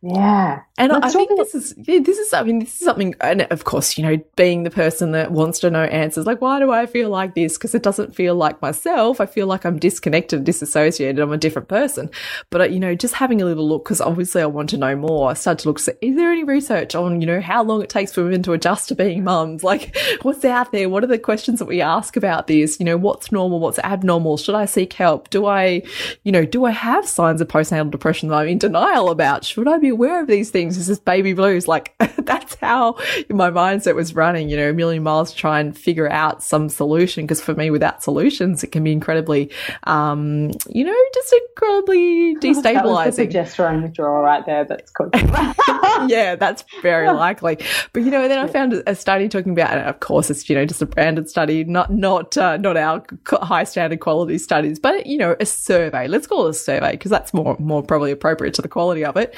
yeah. 0.00 0.62
And 0.76 0.92
I, 0.92 1.08
I 1.08 1.10
think 1.10 1.36
this 1.36 1.56
is 1.56 1.74
yeah, 1.76 1.98
this 1.98 2.18
is 2.18 2.32
I 2.32 2.44
mean 2.44 2.60
this 2.60 2.72
is 2.72 2.78
something 2.78 3.16
and 3.20 3.42
of 3.50 3.64
course 3.64 3.98
you 3.98 4.04
know 4.04 4.16
being 4.36 4.62
the 4.62 4.70
person 4.70 5.10
that 5.10 5.32
wants 5.32 5.58
to 5.60 5.70
know 5.70 5.82
answers 5.82 6.24
like 6.24 6.40
why 6.40 6.60
do 6.60 6.70
I 6.70 6.86
feel 6.86 7.10
like 7.10 7.34
this? 7.34 7.58
Because 7.58 7.74
it 7.74 7.82
doesn't 7.82 8.14
feel 8.14 8.36
like 8.36 8.62
myself. 8.62 9.20
I 9.20 9.26
feel 9.26 9.48
like 9.48 9.66
I'm 9.66 9.76
disconnected 9.76 10.44
disassociated 10.44 11.18
I'm 11.18 11.32
a 11.32 11.36
different 11.36 11.66
person. 11.66 12.10
But 12.50 12.60
uh, 12.60 12.64
you 12.64 12.78
know 12.78 12.94
just 12.94 13.14
having 13.14 13.42
a 13.42 13.44
little 13.44 13.68
look 13.68 13.86
because 13.86 14.00
obviously 14.00 14.40
I 14.40 14.46
want 14.46 14.70
to 14.70 14.76
know 14.76 14.94
more. 14.94 15.30
I 15.30 15.34
start 15.34 15.58
to 15.60 15.68
look 15.68 15.80
say 15.80 15.94
is 16.00 16.14
there 16.14 16.30
any 16.30 16.44
research 16.44 16.94
on 16.94 17.20
you 17.20 17.26
know 17.26 17.40
how 17.40 17.64
long 17.64 17.82
it 17.82 17.90
takes 17.90 18.12
for 18.12 18.22
women 18.22 18.44
to 18.44 18.52
adjust 18.52 18.88
to 18.90 18.94
being 18.94 19.24
mums? 19.24 19.64
Like 19.64 19.96
what's 20.22 20.44
out 20.44 20.70
there? 20.70 20.88
What 20.88 21.02
are 21.02 21.08
the 21.08 21.18
questions 21.18 21.58
that 21.58 21.66
we 21.66 21.80
ask 21.80 22.16
about 22.16 22.46
this? 22.46 22.78
You 22.78 22.86
know 22.86 22.96
what's 22.96 23.32
normal? 23.32 23.58
What's 23.58 23.80
abnormal? 23.80 24.36
Should 24.36 24.54
I 24.54 24.66
seek 24.66 24.92
help? 24.92 25.30
Do 25.30 25.46
I 25.46 25.82
you 26.22 26.30
know 26.30 26.44
do 26.44 26.66
I 26.66 26.70
have 26.70 27.08
signs 27.08 27.40
of 27.40 27.48
postnatal 27.48 27.90
depression 27.90 28.28
that 28.28 28.36
I'm 28.36 28.46
in 28.46 28.58
denial 28.58 29.10
about? 29.10 29.44
Should 29.44 29.66
I 29.66 29.78
be 29.78 29.87
aware 29.88 30.20
of 30.20 30.26
these 30.26 30.50
things 30.50 30.76
is 30.76 30.86
this 30.86 30.98
baby 30.98 31.32
blues 31.32 31.68
like 31.68 31.94
that's 32.18 32.54
how 32.56 32.94
my 33.28 33.50
mindset 33.50 33.94
was 33.94 34.14
running 34.14 34.48
you 34.48 34.56
know 34.56 34.70
a 34.70 34.72
million 34.72 35.02
miles 35.02 35.32
to 35.32 35.36
try 35.36 35.60
and 35.60 35.76
figure 35.76 36.10
out 36.10 36.42
some 36.42 36.68
solution 36.68 37.24
because 37.24 37.40
for 37.40 37.54
me 37.54 37.70
without 37.70 38.02
solutions 38.02 38.62
it 38.62 38.72
can 38.72 38.84
be 38.84 38.92
incredibly 38.92 39.50
um 39.84 40.50
you 40.68 40.84
know 40.84 40.96
just 41.14 41.32
incredibly 41.32 42.34
That 42.40 42.48
was 42.48 42.62
the 42.62 42.70
destabilizing 42.70 43.32
progesterone 43.32 43.82
withdrawal 43.82 44.22
right 44.22 44.44
there. 44.46 44.64
That's 44.64 44.90
good. 44.90 45.10
yeah, 46.10 46.36
that's 46.36 46.64
very 46.82 47.08
likely. 47.08 47.58
But 47.92 48.02
you 48.02 48.10
know, 48.10 48.26
then 48.28 48.38
I 48.38 48.46
found 48.46 48.82
a 48.86 48.94
study 48.94 49.28
talking 49.28 49.52
about, 49.52 49.70
and 49.70 49.88
of 49.88 50.00
course, 50.00 50.30
it's 50.30 50.48
you 50.48 50.54
know 50.54 50.64
just 50.64 50.82
a 50.82 50.86
branded 50.86 51.28
study, 51.28 51.64
not 51.64 51.92
not 51.92 52.36
uh, 52.36 52.56
not 52.56 52.76
our 52.76 53.04
high 53.26 53.64
standard 53.64 54.00
quality 54.00 54.38
studies, 54.38 54.78
but 54.78 55.06
you 55.06 55.18
know, 55.18 55.36
a 55.40 55.46
survey. 55.46 56.08
Let's 56.08 56.26
call 56.26 56.46
it 56.46 56.50
a 56.50 56.54
survey 56.54 56.92
because 56.92 57.10
that's 57.10 57.32
more 57.34 57.56
more 57.58 57.82
probably 57.82 58.10
appropriate 58.10 58.54
to 58.54 58.62
the 58.62 58.68
quality 58.68 59.04
of 59.04 59.16
it. 59.16 59.34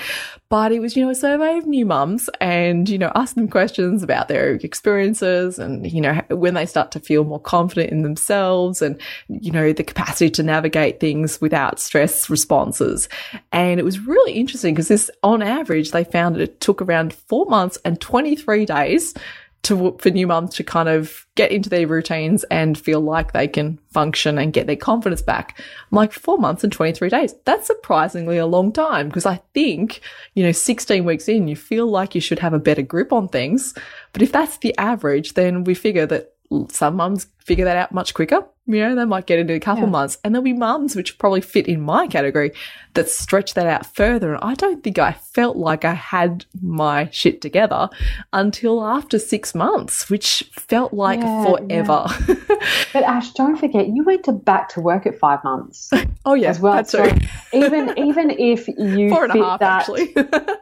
But 0.51 0.73
it 0.73 0.81
was 0.81 0.97
you 0.97 1.05
know 1.05 1.13
a 1.13 1.15
survey 1.15 1.59
of 1.59 1.67
new 1.67 1.87
mums, 1.87 2.29
and 2.41 2.89
you 2.89 2.99
know, 2.99 3.13
ask 3.15 3.37
them 3.37 3.49
questions 3.49 4.03
about 4.03 4.27
their 4.27 4.55
experiences, 4.55 5.61
and 5.61 5.91
you 5.91 6.01
know 6.01 6.21
when 6.29 6.55
they 6.55 6.67
start 6.67 6.91
to 6.91 7.01
feel 7.01 7.23
more 7.23 7.41
confident 7.41 7.93
in 7.93 8.03
themselves, 8.03 8.83
and 8.83 9.01
you 9.29 9.53
know 9.53 9.73
the 9.73 9.85
capacity 9.85 10.29
to 10.31 10.43
navigate 10.43 10.99
things 10.99 11.41
without 11.41 11.79
stress 11.79 12.29
responses. 12.29 13.09
And 13.53 13.79
it 13.79 13.85
was 13.85 14.01
really 14.01 14.33
interesting 14.33 14.75
because 14.75 14.89
this, 14.89 15.09
on 15.23 15.41
average, 15.41 15.93
they 15.93 16.03
found 16.03 16.35
that 16.35 16.43
it 16.43 16.61
took 16.61 16.83
around 16.83 17.15
four 17.15 17.47
months 17.47 17.79
and 17.85 18.01
23 18.01 18.67
days 18.67 19.15
to, 19.63 19.97
for 19.99 20.11
new 20.11 20.27
mums 20.27 20.55
to 20.55 20.65
kind 20.65 20.89
of 20.89 21.27
get 21.35 21.53
into 21.53 21.69
their 21.69 21.87
routines 21.87 22.45
and 22.45 22.79
feel 22.79 23.01
like 23.01 23.33
they 23.33 23.47
can 23.47 23.79
function 23.91 24.39
and 24.39 24.53
get 24.53 24.67
their 24.67 24.77
confidence 24.77 25.21
back. 25.21 25.59
I'm 25.61 25.97
like, 25.97 26.13
four 26.13 26.39
months 26.39 26.65
and 26.65 26.73
23 26.73 27.09
days. 27.11 27.35
That's 27.45 27.67
surprisingly 27.67 28.39
a 28.39 28.47
long 28.47 28.73
time 28.73 29.09
because 29.09 29.27
I 29.27 29.41
think, 29.53 30.01
you 30.35 30.43
know, 30.43 30.53
16 30.53 31.05
weeks 31.05 31.29
in, 31.29 31.49
you 31.49 31.57
feel 31.57 31.87
like 31.87 32.15
you 32.15 32.21
should 32.21 32.39
have 32.39 32.55
a 32.55 32.59
better 32.59 32.83
grip 32.83 33.13
on 33.13 33.29
things. 33.29 33.75
But 34.13 34.23
if 34.23 34.33
that's 34.33 34.59
the 34.59 34.77
average, 34.79 35.35
then 35.35 35.65
we 35.65 35.75
figure 35.75 36.07
that 36.07 36.33
some 36.71 36.97
mums 36.97 37.27
figure 37.45 37.65
that 37.65 37.77
out 37.77 37.93
much 37.93 38.15
quicker. 38.15 38.45
You 38.67 38.81
know, 38.81 38.95
they 38.95 39.05
might 39.05 39.27
get 39.27 39.41
into 39.41 39.55
a 39.55 39.59
couple 39.59 39.85
Yeah. 39.85 39.91
months 39.91 40.19
and 40.23 40.33
there'll 40.33 40.45
be 40.45 40.53
mums 40.53 40.95
which 40.95 41.19
probably 41.19 41.41
fit 41.41 41.67
in 41.67 41.81
my 41.81 42.07
category 42.07 42.53
that 42.95 43.09
stretch 43.09 43.55
that 43.55 43.67
out 43.67 43.85
further. 43.87 44.35
And 44.35 44.45
I 44.45 44.55
don't 44.55 44.85
think 44.85 44.97
I 44.99 45.13
felt 45.13 45.57
like 45.57 45.85
I 45.85 45.95
had 45.95 46.45
my 46.63 47.09
shit 47.11 47.41
together 47.41 47.89
until 48.33 48.85
after 48.85 49.19
six 49.19 49.55
months, 49.57 50.09
which 50.09 50.49
felt 50.53 50.93
like 50.93 51.21
Yeah, 51.21 51.43
forever. 51.45 52.07
But 52.93 53.05
Ash, 53.05 53.33
don't 53.33 53.57
forget, 53.57 53.89
you 53.89 54.05
went 54.05 54.25
to 54.25 54.33
back 54.33 54.69
to 54.71 54.81
work 54.81 55.07
at 55.07 55.19
five 55.19 55.43
months 55.45 55.91
oh, 56.25 56.35
yeah, 56.35 56.51
as 56.51 56.61
well. 56.61 56.75
that's 56.75 56.91
So 56.93 57.05
true. 57.09 57.19
even 57.53 57.93
even 57.99 58.31
if 58.31 58.69
you 58.69 59.11
Four 59.11 59.25
and 59.25 59.31
a 59.31 59.35
fit 59.35 59.43
half, 59.45 59.61
that, 59.61 59.81
actually. 59.81 60.15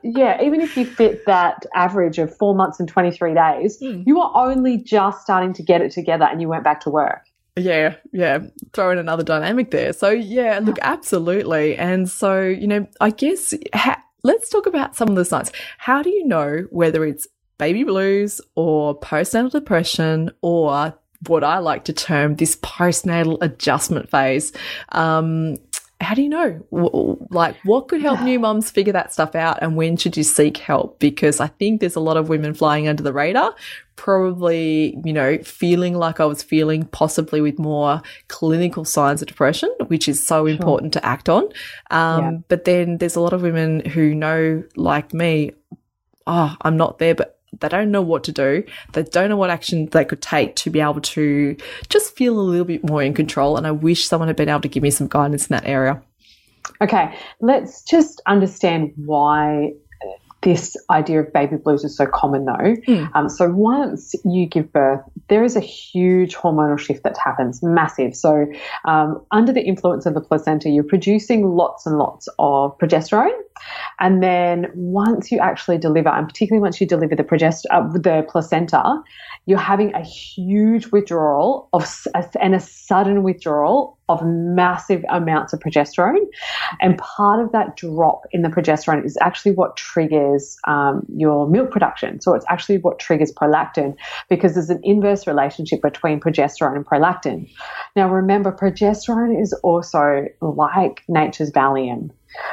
yeah, 0.02 0.40
even 0.42 0.61
if 0.61 0.76
you 0.76 0.85
fit 0.87 1.25
that 1.26 1.64
average 1.75 2.18
of 2.18 2.35
four 2.37 2.54
months 2.54 2.78
and 2.80 2.88
twenty 2.88 3.11
three 3.11 3.35
days, 3.35 3.78
Hmm. 3.80 4.02
you 4.06 4.20
are 4.20 4.30
only 4.49 4.78
just 4.78 5.23
starting 5.23 5.52
to 5.54 5.62
get 5.62 5.80
it 5.82 5.90
together, 5.92 6.25
and 6.25 6.40
you 6.40 6.49
went 6.49 6.64
back 6.68 6.80
to 6.80 6.90
work. 6.90 7.25
Yeah, 7.56 7.96
yeah. 8.12 8.40
Throw 8.72 8.90
in 8.90 8.98
another 8.98 9.25
dynamic 9.25 9.70
there. 9.70 9.92
So, 9.92 10.10
yeah, 10.10 10.60
look, 10.62 10.78
absolutely. 10.82 11.76
And 11.76 12.08
so, 12.08 12.42
you 12.42 12.66
know, 12.66 12.87
I 13.00 13.10
guess 13.10 13.54
ha- 13.75 14.02
let's 14.22 14.48
talk 14.48 14.66
about 14.66 14.94
some 14.94 15.08
of 15.08 15.16
the 15.16 15.25
signs. 15.25 15.50
How 15.78 16.02
do 16.02 16.10
you 16.10 16.26
know 16.26 16.66
whether 16.70 17.04
it's 17.04 17.26
baby 17.56 17.84
blues 17.84 18.40
or 18.54 18.98
postnatal 19.00 19.50
depression 19.50 20.30
or 20.42 20.94
what 21.26 21.42
I 21.42 21.58
like 21.58 21.84
to 21.87 21.92
term 21.92 22.37
this 22.37 22.56
postnatal 22.56 23.38
adjustment 23.40 24.10
phase? 24.10 24.52
Um, 24.90 25.56
how 26.00 26.14
do 26.14 26.22
you 26.22 26.28
know? 26.28 27.18
Like, 27.30 27.56
what 27.64 27.88
could 27.88 28.00
help 28.00 28.20
new 28.20 28.38
mums 28.38 28.70
figure 28.70 28.92
that 28.92 29.12
stuff 29.12 29.34
out, 29.34 29.58
and 29.60 29.76
when 29.76 29.96
should 29.96 30.16
you 30.16 30.22
seek 30.22 30.56
help? 30.58 30.98
Because 31.00 31.40
I 31.40 31.48
think 31.48 31.80
there's 31.80 31.96
a 31.96 32.00
lot 32.00 32.16
of 32.16 32.28
women 32.28 32.54
flying 32.54 32.86
under 32.86 33.02
the 33.02 33.12
radar, 33.12 33.54
probably, 33.96 34.96
you 35.04 35.12
know, 35.12 35.38
feeling 35.38 35.94
like 35.94 36.20
I 36.20 36.24
was 36.24 36.42
feeling, 36.42 36.84
possibly 36.84 37.40
with 37.40 37.58
more 37.58 38.00
clinical 38.28 38.84
signs 38.84 39.22
of 39.22 39.28
depression, 39.28 39.74
which 39.88 40.08
is 40.08 40.24
so 40.24 40.46
important 40.46 40.92
to 40.92 41.04
act 41.04 41.28
on. 41.28 41.44
Um, 41.90 42.22
Yeah. 42.22 42.38
But 42.48 42.64
then 42.64 42.98
there's 42.98 43.16
a 43.16 43.20
lot 43.20 43.32
of 43.32 43.42
women 43.42 43.80
who 43.84 44.14
know, 44.14 44.62
like 44.76 45.12
me, 45.12 45.52
oh, 46.28 46.54
I'm 46.62 46.76
not 46.76 46.98
there, 46.98 47.14
but 47.16 47.38
they 47.60 47.68
don't 47.68 47.90
know 47.90 48.02
what 48.02 48.24
to 48.24 48.32
do. 48.32 48.64
They 48.92 49.02
don't 49.02 49.28
know 49.28 49.36
what 49.36 49.50
action 49.50 49.86
they 49.86 50.04
could 50.04 50.22
take 50.22 50.56
to 50.56 50.70
be 50.70 50.80
able 50.80 51.00
to 51.00 51.56
just 51.88 52.16
feel 52.16 52.38
a 52.38 52.40
little 52.40 52.64
bit 52.64 52.84
more 52.84 53.02
in 53.02 53.14
control. 53.14 53.56
And 53.56 53.66
I 53.66 53.70
wish 53.70 54.06
someone 54.06 54.28
had 54.28 54.36
been 54.36 54.48
able 54.48 54.60
to 54.60 54.68
give 54.68 54.82
me 54.82 54.90
some 54.90 55.08
guidance 55.08 55.48
in 55.48 55.54
that 55.54 55.66
area. 55.66 56.02
Okay, 56.80 57.16
let's 57.40 57.82
just 57.82 58.20
understand 58.26 58.92
why 58.96 59.72
this 60.42 60.76
idea 60.90 61.21
of 61.21 61.33
baby 61.33 61.57
blues 61.57 61.85
is 61.85 61.97
so 61.97 62.07
common, 62.07 62.45
though. 62.45 62.76
Mm. 62.87 63.11
Um, 63.14 63.28
so 63.28 63.50
once 63.50 64.14
you 64.25 64.47
give 64.47 64.73
birth, 64.73 65.00
there 65.28 65.42
is 65.42 65.57
a 65.57 65.61
huge 65.61 66.37
hormonal 66.37 66.78
shift 66.78 67.02
that 67.02 67.18
happens, 67.18 67.61
massive. 67.62 68.14
So 68.14 68.47
um, 68.85 69.21
under 69.33 69.52
the 69.52 69.62
influence 69.62 70.07
of 70.07 70.14
the 70.14 70.21
placenta, 70.21 70.68
you're 70.68 70.85
producing 70.85 71.49
lots 71.49 71.87
and 71.87 71.99
lots 71.99 72.28
of 72.38 72.78
progesterone, 72.78 73.37
and 73.99 74.23
then 74.23 74.71
once 74.75 75.33
you 75.33 75.40
actually 75.40 75.78
deliver, 75.78 76.09
and 76.09 76.28
particularly 76.28 76.62
once 76.62 76.80
you 76.80 76.87
deliver 76.87 77.16
the 77.16 77.25
progest- 77.25 77.66
uh, 77.71 77.88
the 77.92 78.25
placenta, 78.28 79.02
you're 79.47 79.59
having 79.59 79.92
a 79.95 80.02
huge 80.02 80.87
withdrawal 80.88 81.68
of 81.73 81.85
and 82.40 82.54
a 82.54 82.61
sudden 82.61 83.25
withdrawal 83.25 83.97
of 84.08 84.24
massive 84.24 85.04
amounts 85.10 85.52
of 85.52 85.60
progesterone. 85.60 86.26
And 86.80 86.96
part 86.98 87.44
of 87.44 87.52
that 87.52 87.76
drop 87.76 88.22
in 88.32 88.42
the 88.42 88.48
progesterone 88.48 89.04
is 89.04 89.18
actually 89.20 89.52
what 89.52 89.76
triggers 89.76 90.56
um, 90.66 91.04
your 91.14 91.48
milk 91.48 91.70
production. 91.70 92.20
So 92.20 92.34
it's 92.34 92.46
actually 92.48 92.78
what 92.78 92.98
triggers 92.98 93.32
prolactin 93.32 93.96
because 94.28 94.54
there's 94.54 94.70
an 94.70 94.80
inverse 94.82 95.26
relationship 95.26 95.82
between 95.82 96.20
progesterone 96.20 96.76
and 96.76 96.86
prolactin. 96.86 97.50
Now, 97.96 98.08
remember, 98.08 98.52
progesterone 98.52 99.40
is 99.40 99.52
also 99.62 100.26
like 100.40 101.02
nature's 101.08 101.50
Valium. 101.50 102.10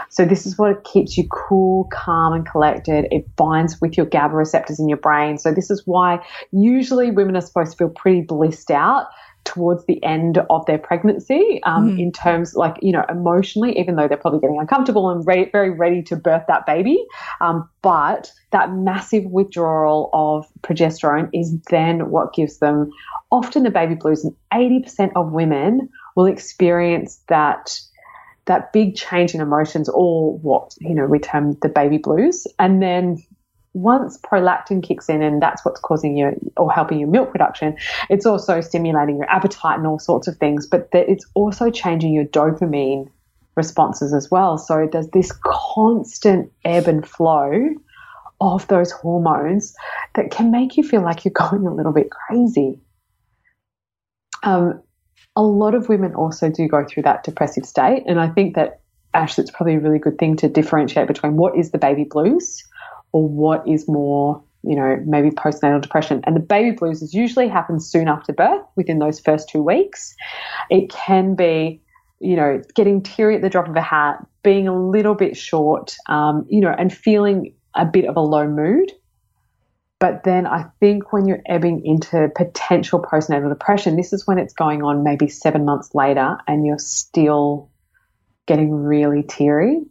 So 0.10 0.26
this 0.26 0.46
is 0.46 0.58
what 0.58 0.84
keeps 0.84 1.18
you 1.18 1.28
cool, 1.30 1.90
calm, 1.92 2.34
and 2.34 2.46
collected. 2.50 3.08
It 3.12 3.36
binds 3.36 3.80
with 3.82 3.98
your 3.98 4.06
GABA 4.06 4.36
receptors 4.36 4.80
in 4.80 4.88
your 4.88 4.98
brain. 4.98 5.38
So 5.38 5.54
this 5.54 5.70
is 5.70 5.84
why 5.86 6.26
usually 6.52 7.12
women 7.12 7.36
are 7.36 7.42
supposed 7.42 7.72
to 7.72 7.78
feel 7.78 7.90
pretty 7.90 8.22
blissed 8.22 8.72
out 8.72 9.08
towards 9.46 9.86
the 9.86 10.04
end 10.04 10.40
of 10.50 10.66
their 10.66 10.78
pregnancy 10.78 11.62
um, 11.64 11.92
mm. 11.92 12.02
in 12.02 12.12
terms 12.12 12.56
like 12.56 12.76
you 12.82 12.92
know 12.92 13.06
emotionally 13.10 13.78
even 13.80 13.96
though 13.96 14.08
they're 14.08 14.18
probably 14.18 14.40
getting 14.40 14.60
uncomfortable 14.60 15.10
and 15.10 15.26
re- 15.26 15.50
very 15.52 15.70
ready 15.70 16.02
to 16.02 16.16
birth 16.16 16.44
that 16.48 16.66
baby 16.66 17.06
um, 17.40 17.70
but 17.82 18.32
that 18.52 18.74
massive 18.74 19.24
withdrawal 19.26 20.10
of 20.14 20.48
progesterone 20.62 21.30
is 21.32 21.58
then 21.70 22.10
what 22.10 22.34
gives 22.34 22.58
them 22.58 22.92
often 23.32 23.64
the 23.64 23.72
baby 23.72 23.96
blues 23.96 24.26
and 24.26 24.36
80% 24.52 25.12
of 25.16 25.32
women 25.32 25.90
will 26.16 26.26
experience 26.26 27.22
that 27.28 27.80
that 28.46 28.72
big 28.74 28.96
change 28.96 29.34
in 29.34 29.42
emotions 29.42 29.90
or 29.90 30.38
what 30.40 30.74
you 30.80 30.94
know 30.94 31.06
we 31.06 31.20
term 31.20 31.56
the 31.62 31.70
baby 31.70 31.98
blues 31.98 32.46
and 32.60 32.82
then 32.82 33.24
once 33.76 34.18
prolactin 34.20 34.82
kicks 34.82 35.10
in 35.10 35.22
and 35.22 35.42
that's 35.42 35.64
what's 35.66 35.80
causing 35.80 36.18
you 36.18 36.32
or 36.58 36.72
helping 36.72 37.00
your 37.00 37.10
milk 37.10 37.32
production 37.32 37.76
it's 38.10 38.26
also 38.26 38.62
stimulating 38.62 39.18
your 39.18 39.30
appetite 39.30 39.78
and 39.78 39.86
all 39.86 40.00
sorts 40.00 40.28
of 40.28 40.38
things 40.38 40.66
but 40.66 40.88
it's 40.94 41.26
also 41.34 41.70
changing 41.70 42.14
your 42.14 42.26
dopamine 42.26 43.10
responses 43.56 44.14
as 44.14 44.32
well 44.32 44.58
so 44.58 44.88
there's 44.92 45.10
this 45.10 45.32
constant 45.44 46.52
ebb 46.64 46.88
and 46.88 47.08
flow 47.08 47.70
of 48.42 48.68
those 48.68 48.92
hormones 48.92 49.76
that 50.16 50.32
can 50.32 50.52
make 50.52 50.78
you 50.78 50.84
feel 50.84 51.02
like 51.02 51.26
you're 51.26 51.32
going 51.50 51.68
a 51.68 51.74
little 51.74 51.94
bit 51.94 52.10
crazy 52.10 52.80
um, 54.44 54.82
a 55.36 55.44
lot 55.44 55.76
of 55.76 55.90
women 55.90 56.16
also 56.16 56.50
do 56.50 56.68
go 56.68 56.86
through 56.86 57.04
that 57.04 57.24
depressive 57.24 57.66
state. 57.66 58.04
And 58.08 58.20
I 58.20 58.30
think 58.30 58.56
that, 58.56 58.80
Ash, 59.14 59.38
it's 59.38 59.52
probably 59.52 59.76
a 59.76 59.80
really 59.80 60.00
good 60.00 60.18
thing 60.18 60.38
to 60.38 60.48
differentiate 60.48 61.08
between 61.08 61.36
what 61.36 61.58
is 61.58 61.72
the 61.72 61.78
baby 61.78 62.06
blues 62.06 62.64
or 63.16 63.26
what 63.26 63.66
is 63.66 63.88
more, 63.88 64.44
you 64.64 64.76
know, 64.76 65.02
maybe 65.06 65.30
postnatal 65.30 65.82
depression. 65.82 66.20
And 66.26 66.36
the 66.36 66.42
baby 66.42 66.72
blues 66.72 67.02
is 67.02 67.14
usually 67.14 67.48
happens 67.48 67.90
soon 67.90 68.10
after 68.10 68.34
birth, 68.34 68.66
within 68.76 69.00
those 69.00 69.22
first 69.22 69.48
two 69.48 69.64
weeks. 69.64 70.14
It 70.70 70.90
can 70.90 71.34
be, 71.34 71.82
you 72.20 72.36
know, 72.36 72.62
getting 72.76 73.02
teary 73.02 73.38
at 73.38 73.42
the 73.42 73.50
drop 73.50 73.70
of 73.70 73.76
a 73.78 73.82
hat, 73.82 74.18
being 74.44 74.68
a 74.68 74.78
little 74.78 75.16
bit 75.16 75.38
short, 75.38 75.96
um, 76.10 76.46
you 76.50 76.60
know, 76.60 76.76
and 76.78 76.94
feeling 76.94 77.54
a 77.74 77.86
bit 77.86 78.04
of 78.04 78.18
a 78.18 78.20
low 78.20 78.50
mood. 78.50 78.92
But 79.98 80.26
then 80.26 80.46
I 80.46 80.66
think 80.82 81.14
when 81.14 81.26
you're 81.26 81.42
ebbing 81.46 81.86
into 81.86 82.30
potential 82.36 83.02
postnatal 83.02 83.48
depression, 83.48 83.96
this 83.96 84.12
is 84.12 84.28
when 84.28 84.40
it's 84.40 84.54
going 84.54 84.84
on 84.84 85.06
maybe 85.06 85.30
seven 85.30 85.64
months 85.64 85.96
later 85.96 86.36
and 86.50 86.66
you're 86.66 86.80
still 86.80 87.70
getting 88.46 88.74
really 88.74 89.24
teary. 89.24 89.86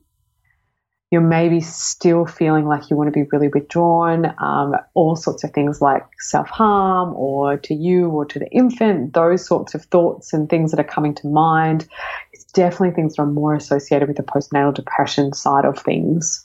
You're 1.15 1.23
maybe 1.23 1.61
still 1.61 2.27
feeling 2.27 2.67
like 2.67 2.91
you 2.91 2.97
want 2.97 3.07
to 3.07 3.13
be 3.13 3.29
really 3.31 3.47
withdrawn, 3.47 4.35
um, 4.39 4.75
all 4.95 5.15
sorts 5.15 5.45
of 5.45 5.53
things 5.53 5.81
like 5.81 6.03
self 6.19 6.49
harm 6.49 7.15
or 7.15 7.57
to 7.57 7.73
you 7.73 8.09
or 8.09 8.25
to 8.25 8.41
the 8.41 8.51
infant, 8.51 9.13
those 9.13 9.47
sorts 9.47 9.77
of 9.77 9.85
thoughts 9.85 10.33
and 10.33 10.51
things 10.51 10.73
that 10.73 10.81
are 10.81 10.83
coming 10.83 11.15
to 11.15 11.29
mind. 11.29 11.87
It's 12.33 12.43
definitely 12.47 12.97
things 12.97 13.15
that 13.15 13.23
are 13.23 13.27
more 13.27 13.55
associated 13.55 14.09
with 14.09 14.17
the 14.17 14.25
postnatal 14.25 14.75
depression 14.75 15.33
side 15.35 15.65
of 15.65 15.79
things. 15.79 16.44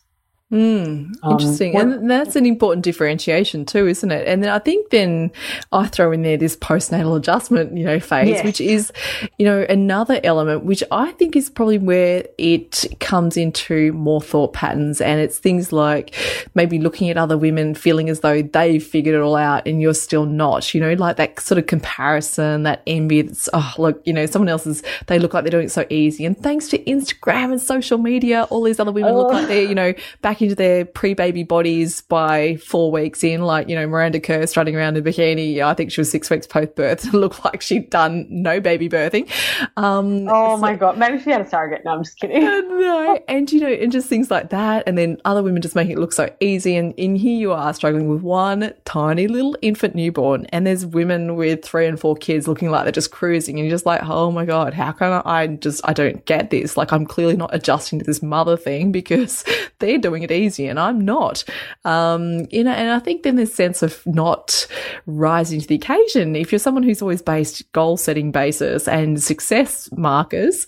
Mm, 0.51 1.13
interesting. 1.23 1.79
Um, 1.79 1.91
and 1.91 2.09
that's 2.09 2.35
an 2.35 2.47
important 2.47 2.83
differentiation 2.83 3.65
too, 3.65 3.87
isn't 3.87 4.09
it? 4.09 4.27
And 4.27 4.43
then 4.43 4.49
I 4.49 4.57
think 4.57 4.89
then 4.89 5.31
I 5.71 5.85
throw 5.85 6.11
in 6.11 6.23
there 6.23 6.37
this 6.37 6.55
postnatal 6.57 7.15
adjustment, 7.15 7.77
you 7.77 7.85
know, 7.85 7.99
phase, 7.99 8.29
yes. 8.29 8.43
which 8.43 8.59
is, 8.59 8.91
you 9.37 9.45
know, 9.45 9.63
another 9.69 10.19
element, 10.23 10.63
which 10.63 10.83
I 10.89 11.11
think 11.11 11.35
is 11.35 11.51
probably 11.51 11.77
where 11.77 12.25
it 12.39 12.85
comes 12.99 13.37
into 13.37 13.93
more 13.93 14.21
thought 14.21 14.53
patterns. 14.53 15.01
And 15.01 15.21
it's 15.21 15.37
things 15.37 15.71
like 15.71 16.15
maybe 16.55 16.79
looking 16.79 17.11
at 17.11 17.17
other 17.17 17.37
women 17.37 17.75
feeling 17.75 18.09
as 18.09 18.21
though 18.21 18.41
they've 18.41 18.83
figured 18.83 19.13
it 19.13 19.21
all 19.21 19.35
out 19.35 19.67
and 19.67 19.79
you're 19.79 19.93
still 19.93 20.25
not, 20.25 20.73
you 20.73 20.81
know, 20.81 20.93
like 20.93 21.17
that 21.17 21.39
sort 21.39 21.59
of 21.59 21.67
comparison, 21.67 22.63
that 22.63 22.81
envy 22.87 23.21
that's, 23.21 23.49
oh, 23.53 23.73
look, 23.77 24.01
you 24.03 24.13
know, 24.13 24.25
someone 24.25 24.49
else's, 24.49 24.81
they 25.05 25.19
look 25.19 25.35
like 25.35 25.43
they're 25.43 25.51
doing 25.51 25.67
it 25.67 25.71
so 25.71 25.85
easy. 25.91 26.25
And 26.25 26.35
thanks 26.35 26.69
to 26.69 26.79
Instagram 26.85 27.51
and 27.51 27.61
social 27.61 27.99
media, 27.99 28.47
all 28.49 28.63
these 28.63 28.79
other 28.79 28.91
women 28.91 29.13
oh. 29.13 29.17
look 29.19 29.31
like 29.31 29.47
they're, 29.47 29.61
you 29.61 29.75
know, 29.75 29.93
back 30.23 30.38
into 30.41 30.55
their 30.55 30.85
pre-baby 30.85 31.43
bodies 31.43 32.01
by 32.01 32.57
four 32.57 32.91
weeks 32.91 33.23
in, 33.23 33.41
like, 33.41 33.69
you 33.69 33.75
know, 33.75 33.87
Miranda 33.87 34.19
Kerr 34.19 34.45
strutting 34.47 34.75
around 34.75 34.97
in 34.97 35.05
a 35.05 35.09
bikini. 35.09 35.61
I 35.61 35.73
think 35.73 35.91
she 35.91 36.01
was 36.01 36.09
six 36.09 36.29
weeks 36.29 36.47
post-birth. 36.47 37.03
And 37.05 37.13
looked 37.19 37.43
like 37.43 37.61
she'd 37.61 37.89
done 37.89 38.27
no 38.29 38.59
baby 38.59 38.89
birthing. 38.89 39.29
Um, 39.77 40.27
oh 40.29 40.55
so, 40.55 40.57
my 40.57 40.75
God. 40.75 40.97
Maybe 40.97 41.21
she 41.21 41.29
had 41.29 41.41
a 41.41 41.49
surrogate. 41.49 41.83
No, 41.85 41.91
I'm 41.91 42.03
just 42.03 42.17
kidding. 42.19 42.41
no. 42.41 43.19
And, 43.27 43.51
you 43.51 43.59
know, 43.59 43.67
and 43.67 43.91
just 43.91 44.07
things 44.07 44.31
like 44.31 44.49
that. 44.49 44.83
And 44.87 44.97
then 44.97 45.19
other 45.25 45.43
women 45.43 45.61
just 45.61 45.75
making 45.75 45.93
it 45.93 45.99
look 45.99 46.13
so 46.13 46.33
easy. 46.39 46.75
And 46.75 46.93
in 46.95 47.15
here 47.15 47.37
you 47.37 47.51
are 47.51 47.73
struggling 47.73 48.07
with 48.07 48.21
one 48.21 48.73
tiny 48.85 49.27
little 49.27 49.57
infant 49.61 49.95
newborn. 49.95 50.45
And 50.47 50.65
there's 50.65 50.85
women 50.85 51.35
with 51.35 51.63
three 51.63 51.85
and 51.85 51.99
four 51.99 52.15
kids 52.15 52.47
looking 52.47 52.71
like 52.71 52.83
they're 52.83 52.91
just 52.91 53.11
cruising. 53.11 53.57
And 53.57 53.67
you're 53.67 53.75
just 53.75 53.85
like, 53.85 54.01
oh 54.03 54.31
my 54.31 54.45
God, 54.45 54.73
how 54.73 54.91
can 54.91 55.21
I 55.25 55.47
just, 55.47 55.81
I 55.87 55.93
don't 55.93 56.25
get 56.25 56.49
this. 56.49 56.77
Like 56.77 56.91
I'm 56.93 57.05
clearly 57.05 57.35
not 57.35 57.53
adjusting 57.53 57.99
to 57.99 58.05
this 58.05 58.21
mother 58.21 58.57
thing 58.57 58.91
because 58.99 59.43
they're 59.79 59.97
doing 59.97 60.23
it 60.23 60.28
easy 60.31 60.67
and 60.67 60.79
I'm 60.79 61.01
not. 61.01 61.43
Um, 61.85 62.47
you 62.51 62.63
know, 62.63 62.71
and 62.71 62.91
I 62.91 62.99
think 62.99 63.23
then 63.23 63.35
this 63.35 63.53
sense 63.53 63.81
of 63.81 64.05
not 64.05 64.67
rising 65.05 65.61
to 65.61 65.67
the 65.67 65.75
occasion. 65.75 66.35
If 66.35 66.51
you're 66.51 66.59
someone 66.59 66.83
who's 66.83 67.01
always 67.01 67.21
based 67.21 67.71
goal 67.71 67.97
setting 67.97 68.31
basis 68.31 68.87
and 68.87 69.21
success 69.21 69.89
markers, 69.91 70.65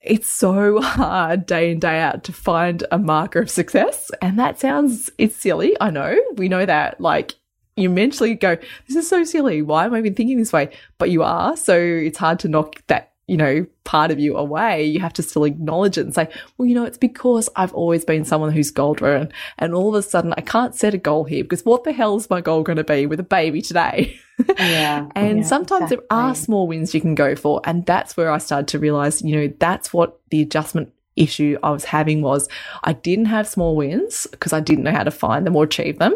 it's 0.00 0.28
so 0.28 0.80
hard 0.82 1.46
day 1.46 1.70
in 1.70 1.78
day 1.78 2.00
out 2.00 2.24
to 2.24 2.32
find 2.32 2.84
a 2.90 2.98
marker 2.98 3.40
of 3.40 3.50
success 3.50 4.10
and 4.22 4.38
that 4.38 4.58
sounds 4.58 5.10
it's 5.18 5.36
silly 5.36 5.76
i 5.80 5.90
know 5.90 6.16
we 6.36 6.48
know 6.48 6.64
that 6.64 7.00
like 7.00 7.34
you 7.76 7.88
mentally 7.88 8.34
go 8.34 8.56
this 8.86 8.96
is 8.96 9.08
so 9.08 9.24
silly 9.24 9.62
why 9.62 9.84
am 9.84 9.94
i 9.94 9.98
even 9.98 10.14
thinking 10.14 10.38
this 10.38 10.52
way 10.52 10.70
but 10.98 11.10
you 11.10 11.22
are 11.22 11.56
so 11.56 11.78
it's 11.78 12.18
hard 12.18 12.38
to 12.38 12.48
knock 12.48 12.82
that 12.86 13.09
you 13.30 13.36
know, 13.36 13.64
part 13.84 14.10
of 14.10 14.18
you 14.18 14.36
away, 14.36 14.84
you 14.84 14.98
have 14.98 15.12
to 15.12 15.22
still 15.22 15.44
acknowledge 15.44 15.96
it 15.96 16.00
and 16.00 16.12
say, 16.12 16.28
well, 16.58 16.66
you 16.66 16.74
know, 16.74 16.82
it's 16.82 16.98
because 16.98 17.48
I've 17.54 17.72
always 17.72 18.04
been 18.04 18.24
someone 18.24 18.50
who's 18.50 18.72
goal 18.72 18.94
driven. 18.94 19.32
And 19.56 19.72
all 19.72 19.88
of 19.88 19.94
a 19.94 20.02
sudden 20.02 20.34
I 20.36 20.40
can't 20.40 20.74
set 20.74 20.94
a 20.94 20.98
goal 20.98 21.22
here 21.22 21.44
because 21.44 21.64
what 21.64 21.84
the 21.84 21.92
hell 21.92 22.16
is 22.16 22.28
my 22.28 22.40
goal 22.40 22.64
going 22.64 22.78
to 22.78 22.84
be 22.84 23.06
with 23.06 23.20
a 23.20 23.24
baby 23.24 23.62
today? 23.62 24.18
Yeah. 24.58 25.06
and 25.14 25.40
yeah, 25.40 25.44
sometimes 25.44 25.82
exactly. 25.82 26.06
there 26.08 26.18
are 26.18 26.34
small 26.34 26.66
wins 26.66 26.94
you 26.94 27.00
can 27.02 27.14
go 27.14 27.36
for. 27.36 27.60
And 27.64 27.84
that's 27.84 28.16
where 28.16 28.30
I 28.30 28.38
started 28.38 28.68
to 28.68 28.78
realize, 28.78 29.20
you 29.20 29.36
know, 29.36 29.52
that's 29.58 29.92
what 29.92 30.18
the 30.30 30.40
adjustment 30.40 30.94
issue 31.14 31.58
I 31.62 31.68
was 31.72 31.84
having 31.84 32.22
was 32.22 32.48
I 32.82 32.94
didn't 32.94 33.26
have 33.26 33.46
small 33.46 33.76
wins 33.76 34.26
because 34.30 34.54
I 34.54 34.60
didn't 34.60 34.84
know 34.84 34.92
how 34.92 35.04
to 35.04 35.10
find 35.10 35.46
them 35.46 35.56
or 35.56 35.64
achieve 35.64 35.98
them. 35.98 36.14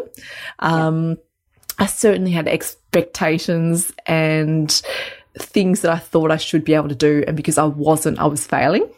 Um, 0.57 1.09
yeah. 1.09 1.15
I 1.77 1.85
certainly 1.85 2.31
had 2.31 2.47
expectations 2.47 3.91
and 4.07 4.81
things 5.37 5.81
that 5.81 5.91
I 5.91 5.97
thought 5.97 6.31
I 6.31 6.37
should 6.37 6.63
be 6.63 6.73
able 6.73 6.89
to 6.89 6.95
do. 6.95 7.23
And 7.27 7.35
because 7.35 7.57
I 7.57 7.65
wasn't, 7.65 8.19
I 8.19 8.25
was 8.25 8.45
failing. 8.45 8.89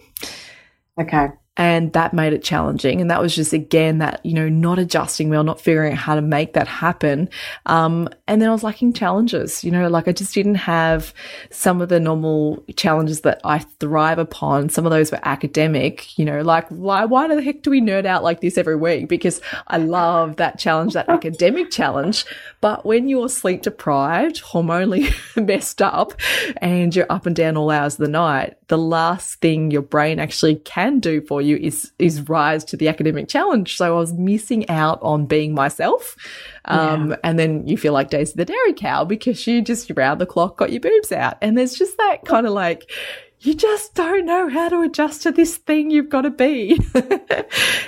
Okay. 0.99 1.27
And 1.57 1.91
that 1.93 2.13
made 2.13 2.33
it 2.33 2.43
challenging. 2.43 3.01
And 3.01 3.09
that 3.11 3.21
was 3.21 3.35
just, 3.35 3.51
again, 3.51 3.97
that, 3.97 4.23
you 4.23 4.33
know, 4.33 4.47
not 4.47 4.79
adjusting 4.79 5.29
well, 5.29 5.43
not 5.43 5.59
figuring 5.59 5.93
out 5.93 5.97
how 5.97 6.15
to 6.15 6.21
make 6.21 6.53
that 6.53 6.67
happen. 6.67 7.29
Um, 7.65 8.07
and 8.27 8.41
then 8.41 8.49
I 8.49 8.51
was 8.51 8.63
lacking 8.63 8.93
challenges, 8.93 9.63
you 9.63 9.71
know, 9.71 9.87
like 9.87 10.07
I 10.07 10.11
just 10.11 10.33
didn't 10.33 10.55
have 10.55 11.13
some 11.49 11.81
of 11.81 11.89
the 11.89 11.99
normal 11.99 12.63
challenges 12.75 13.21
that 13.21 13.41
I 13.43 13.59
thrive 13.79 14.19
upon. 14.19 14.69
Some 14.69 14.85
of 14.85 14.91
those 14.91 15.11
were 15.11 15.19
academic, 15.23 16.17
you 16.17 16.25
know, 16.25 16.41
like 16.41 16.67
why, 16.69 17.05
why 17.05 17.27
the 17.27 17.41
heck 17.41 17.63
do 17.63 17.71
we 17.71 17.81
nerd 17.81 18.05
out 18.05 18.23
like 18.23 18.41
this 18.41 18.57
every 18.57 18.75
week? 18.75 19.09
Because 19.09 19.41
I 19.67 19.77
love 19.77 20.35
that 20.37 20.59
challenge, 20.59 20.93
that 20.93 21.09
academic 21.09 21.71
challenge. 21.71 22.25
But 22.61 22.85
when 22.85 23.09
you're 23.09 23.29
sleep 23.29 23.63
deprived, 23.63 24.43
hormonally 24.43 25.13
messed 25.47 25.81
up, 25.81 26.13
and 26.57 26.95
you're 26.95 27.05
up 27.09 27.25
and 27.25 27.35
down 27.35 27.57
all 27.57 27.71
hours 27.71 27.93
of 27.95 27.99
the 27.99 28.07
night, 28.07 28.57
the 28.67 28.77
last 28.77 29.39
thing 29.39 29.71
your 29.71 29.81
brain 29.81 30.19
actually 30.19 30.55
can 30.55 30.99
do 30.99 31.21
for 31.21 31.41
you 31.41 31.55
is 31.57 31.91
is 31.99 32.27
rise 32.27 32.63
to 32.65 32.77
the 32.77 32.87
academic 32.89 33.29
challenge. 33.29 33.77
So 33.77 33.95
I 33.95 33.99
was 33.99 34.13
missing 34.13 34.69
out 34.69 34.99
on 35.01 35.25
being 35.25 35.53
myself. 35.53 36.15
Um, 36.65 37.11
yeah. 37.11 37.15
and 37.23 37.39
then 37.39 37.65
you 37.65 37.77
feel 37.77 37.93
like 37.93 38.09
Daisy 38.09 38.33
the 38.35 38.45
Dairy 38.45 38.73
Cow 38.73 39.05
because 39.05 39.47
you 39.47 39.61
just 39.61 39.89
round 39.95 40.19
the 40.19 40.25
clock 40.25 40.57
got 40.57 40.71
your 40.71 40.81
boobs 40.81 41.11
out. 41.11 41.37
And 41.41 41.57
there's 41.57 41.75
just 41.75 41.95
that 41.97 42.25
kind 42.25 42.45
of 42.45 42.51
like, 42.51 42.91
you 43.39 43.53
just 43.53 43.93
don't 43.93 44.25
know 44.25 44.49
how 44.49 44.67
to 44.67 44.81
adjust 44.81 45.23
to 45.23 45.31
this 45.31 45.57
thing 45.57 45.91
you've 45.91 46.09
got 46.09 46.23
to 46.23 46.29
be. 46.29 46.81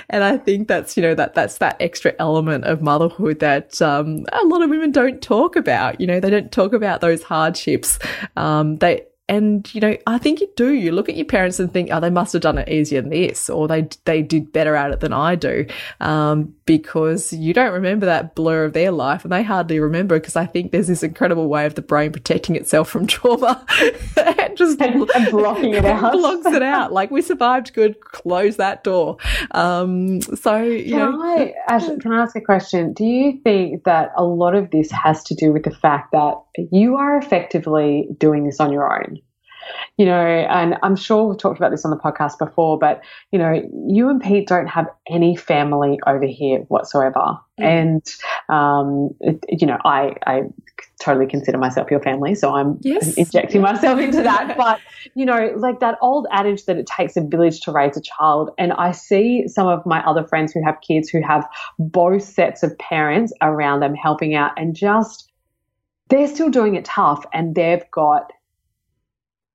and 0.08 0.24
I 0.24 0.38
think 0.38 0.68
that's, 0.68 0.96
you 0.96 1.02
know, 1.02 1.14
that 1.14 1.34
that's 1.34 1.58
that 1.58 1.76
extra 1.80 2.14
element 2.18 2.64
of 2.64 2.80
motherhood 2.80 3.40
that 3.40 3.82
um, 3.82 4.24
a 4.32 4.46
lot 4.46 4.62
of 4.62 4.70
women 4.70 4.92
don't 4.92 5.20
talk 5.20 5.56
about. 5.56 6.00
You 6.00 6.06
know, 6.06 6.20
they 6.20 6.30
don't 6.30 6.52
talk 6.52 6.72
about 6.72 7.00
those 7.00 7.22
hardships. 7.22 7.98
Um, 8.36 8.78
they 8.78 9.04
And, 9.30 9.72
you 9.72 9.80
know, 9.80 9.96
I 10.08 10.18
think 10.18 10.40
you 10.40 10.48
do. 10.56 10.72
You 10.72 10.90
look 10.90 11.08
at 11.08 11.14
your 11.14 11.24
parents 11.24 11.60
and 11.60 11.72
think, 11.72 11.90
oh, 11.92 12.00
they 12.00 12.10
must 12.10 12.32
have 12.32 12.42
done 12.42 12.58
it 12.58 12.68
easier 12.68 13.00
than 13.00 13.10
this, 13.10 13.48
or 13.48 13.68
they, 13.68 13.88
they 14.04 14.22
did 14.22 14.52
better 14.52 14.74
at 14.74 14.90
it 14.90 14.98
than 14.98 15.12
I 15.12 15.36
do. 15.36 15.66
Um, 16.00 16.52
because 16.66 17.32
you 17.32 17.54
don't 17.54 17.72
remember 17.72 18.06
that 18.06 18.34
blur 18.34 18.64
of 18.64 18.74
their 18.74 18.92
life 18.92 19.24
and 19.24 19.32
they 19.32 19.42
hardly 19.42 19.80
remember 19.80 20.20
because 20.20 20.36
I 20.36 20.46
think 20.46 20.70
there's 20.70 20.86
this 20.86 21.02
incredible 21.02 21.48
way 21.48 21.66
of 21.66 21.74
the 21.74 21.82
brain 21.82 22.12
protecting 22.12 22.54
itself 22.54 22.88
from 22.88 23.08
trauma 23.08 23.64
and 24.16 24.56
just 24.56 24.80
and, 24.80 25.08
and 25.14 25.30
blocking 25.30 25.74
it 25.74 25.84
out. 25.86 26.12
blocks 26.12 26.46
it 26.46 26.62
out. 26.62 26.92
Like 26.92 27.10
we 27.10 27.22
survived 27.22 27.72
good, 27.72 28.00
close 28.00 28.56
that 28.56 28.84
door. 28.84 29.16
Um, 29.50 30.20
so, 30.22 30.62
you 30.62 30.90
can 30.90 30.98
know. 30.98 31.22
I, 31.22 31.54
Ash, 31.68 31.86
can 31.86 32.12
I 32.12 32.22
ask 32.22 32.36
a 32.36 32.40
question? 32.40 32.92
Do 32.92 33.04
you 33.04 33.40
think 33.42 33.84
that 33.84 34.10
a 34.16 34.24
lot 34.24 34.54
of 34.54 34.70
this 34.70 34.90
has 34.90 35.22
to 35.24 35.34
do 35.34 35.52
with 35.52 35.64
the 35.64 35.70
fact 35.70 36.12
that 36.12 36.34
you 36.70 36.96
are 36.96 37.16
effectively 37.16 38.08
doing 38.18 38.44
this 38.44 38.60
on 38.60 38.72
your 38.72 38.92
own? 38.92 39.19
You 39.96 40.06
know, 40.06 40.20
and 40.20 40.76
I'm 40.82 40.96
sure 40.96 41.24
we've 41.24 41.38
talked 41.38 41.58
about 41.58 41.70
this 41.70 41.84
on 41.84 41.90
the 41.90 41.96
podcast 41.96 42.38
before, 42.38 42.78
but 42.78 43.02
you 43.32 43.38
know, 43.38 43.62
you 43.86 44.08
and 44.08 44.20
Pete 44.20 44.48
don't 44.48 44.66
have 44.66 44.86
any 45.08 45.36
family 45.36 45.98
over 46.06 46.26
here 46.26 46.60
whatsoever, 46.68 47.38
mm. 47.58 47.64
and 47.64 48.16
um, 48.48 49.10
it, 49.20 49.44
you 49.48 49.66
know, 49.66 49.78
I 49.84 50.14
I 50.26 50.42
totally 51.00 51.26
consider 51.26 51.58
myself 51.58 51.90
your 51.90 52.00
family, 52.00 52.34
so 52.34 52.54
I'm 52.54 52.78
yes. 52.82 53.14
injecting 53.14 53.60
myself 53.60 53.98
into 54.00 54.22
that. 54.22 54.56
but 54.56 54.80
you 55.14 55.26
know, 55.26 55.52
like 55.56 55.80
that 55.80 55.98
old 56.00 56.26
adage 56.32 56.64
that 56.64 56.76
it 56.76 56.86
takes 56.86 57.16
a 57.16 57.22
village 57.22 57.60
to 57.62 57.72
raise 57.72 57.96
a 57.96 58.00
child, 58.00 58.50
and 58.58 58.72
I 58.72 58.92
see 58.92 59.48
some 59.48 59.66
of 59.66 59.84
my 59.86 60.04
other 60.06 60.24
friends 60.24 60.52
who 60.52 60.64
have 60.64 60.76
kids 60.80 61.08
who 61.08 61.22
have 61.22 61.46
both 61.78 62.22
sets 62.22 62.62
of 62.62 62.76
parents 62.78 63.32
around 63.42 63.80
them 63.80 63.94
helping 63.94 64.34
out, 64.34 64.52
and 64.56 64.74
just 64.74 65.30
they're 66.08 66.28
still 66.28 66.50
doing 66.50 66.74
it 66.74 66.84
tough, 66.84 67.24
and 67.32 67.54
they've 67.54 67.84
got 67.92 68.32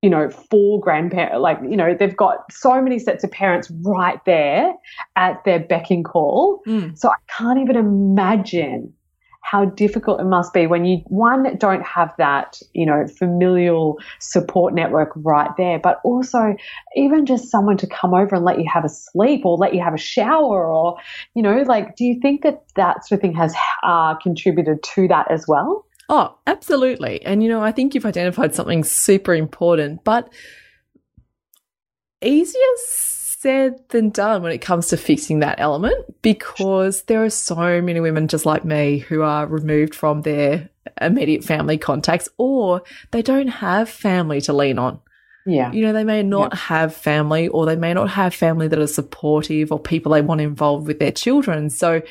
you 0.05 0.11
know, 0.11 0.29
four 0.29 0.79
grandparents, 0.79 1.39
like, 1.39 1.57
you 1.67 1.75
know, 1.75 1.95
they've 1.97 2.15
got 2.15 2.51
so 2.51 2.79
many 2.79 2.99
sets 2.99 3.23
of 3.23 3.31
parents 3.31 3.71
right 3.81 4.23
there 4.27 4.71
at 5.15 5.43
their 5.45 5.57
beck 5.57 5.89
and 5.89 6.05
call. 6.05 6.61
Mm. 6.67 6.95
So 6.95 7.09
I 7.09 7.15
can't 7.35 7.57
even 7.57 7.75
imagine 7.75 8.93
how 9.41 9.65
difficult 9.65 10.21
it 10.21 10.25
must 10.25 10.53
be 10.53 10.67
when 10.67 10.85
you, 10.85 10.97
one, 11.07 11.57
don't 11.57 11.83
have 11.83 12.13
that, 12.19 12.59
you 12.73 12.85
know, 12.85 13.07
familial 13.17 13.97
support 14.19 14.75
network 14.75 15.09
right 15.15 15.49
there, 15.57 15.79
but 15.79 15.99
also 16.03 16.55
even 16.95 17.25
just 17.25 17.49
someone 17.49 17.77
to 17.77 17.87
come 17.87 18.13
over 18.13 18.35
and 18.35 18.45
let 18.45 18.59
you 18.59 18.69
have 18.71 18.85
a 18.85 18.89
sleep 18.89 19.43
or 19.43 19.57
let 19.57 19.73
you 19.73 19.81
have 19.81 19.95
a 19.95 19.97
shower 19.97 20.71
or, 20.71 20.97
you 21.33 21.41
know, 21.41 21.63
like, 21.63 21.95
do 21.95 22.05
you 22.05 22.19
think 22.21 22.43
that 22.43 22.61
that 22.75 23.07
sort 23.07 23.17
of 23.17 23.21
thing 23.23 23.33
has 23.33 23.55
uh, 23.81 24.13
contributed 24.17 24.83
to 24.83 25.07
that 25.07 25.31
as 25.31 25.45
well? 25.47 25.84
Oh, 26.07 26.37
absolutely. 26.45 27.23
And, 27.25 27.41
you 27.41 27.49
know, 27.49 27.61
I 27.61 27.71
think 27.71 27.95
you've 27.95 28.05
identified 28.05 28.53
something 28.53 28.83
super 28.83 29.33
important, 29.33 30.03
but 30.03 30.31
easier 32.21 32.61
said 32.77 33.87
than 33.89 34.09
done 34.09 34.41
when 34.41 34.51
it 34.51 34.59
comes 34.59 34.87
to 34.87 34.97
fixing 34.97 35.39
that 35.39 35.59
element 35.59 36.21
because 36.21 37.03
there 37.03 37.23
are 37.23 37.29
so 37.29 37.81
many 37.81 37.99
women 37.99 38.27
just 38.27 38.45
like 38.45 38.65
me 38.65 38.97
who 38.97 39.21
are 39.21 39.45
removed 39.45 39.93
from 39.93 40.21
their 40.21 40.69
immediate 40.99 41.43
family 41.43 41.77
contacts 41.77 42.27
or 42.37 42.81
they 43.11 43.21
don't 43.21 43.47
have 43.47 43.87
family 43.89 44.41
to 44.41 44.53
lean 44.53 44.79
on. 44.79 44.99
Yeah. 45.45 45.71
You 45.71 45.83
know, 45.83 45.93
they 45.93 46.03
may 46.03 46.23
not 46.23 46.53
yeah. 46.53 46.59
have 46.59 46.95
family 46.95 47.47
or 47.47 47.65
they 47.65 47.75
may 47.75 47.93
not 47.93 48.09
have 48.09 48.33
family 48.33 48.67
that 48.67 48.79
are 48.79 48.87
supportive 48.87 49.71
or 49.71 49.79
people 49.79 50.11
they 50.11 50.21
want 50.21 50.41
involved 50.41 50.87
with 50.87 50.99
their 50.99 51.11
children. 51.11 51.69
So, 51.69 52.01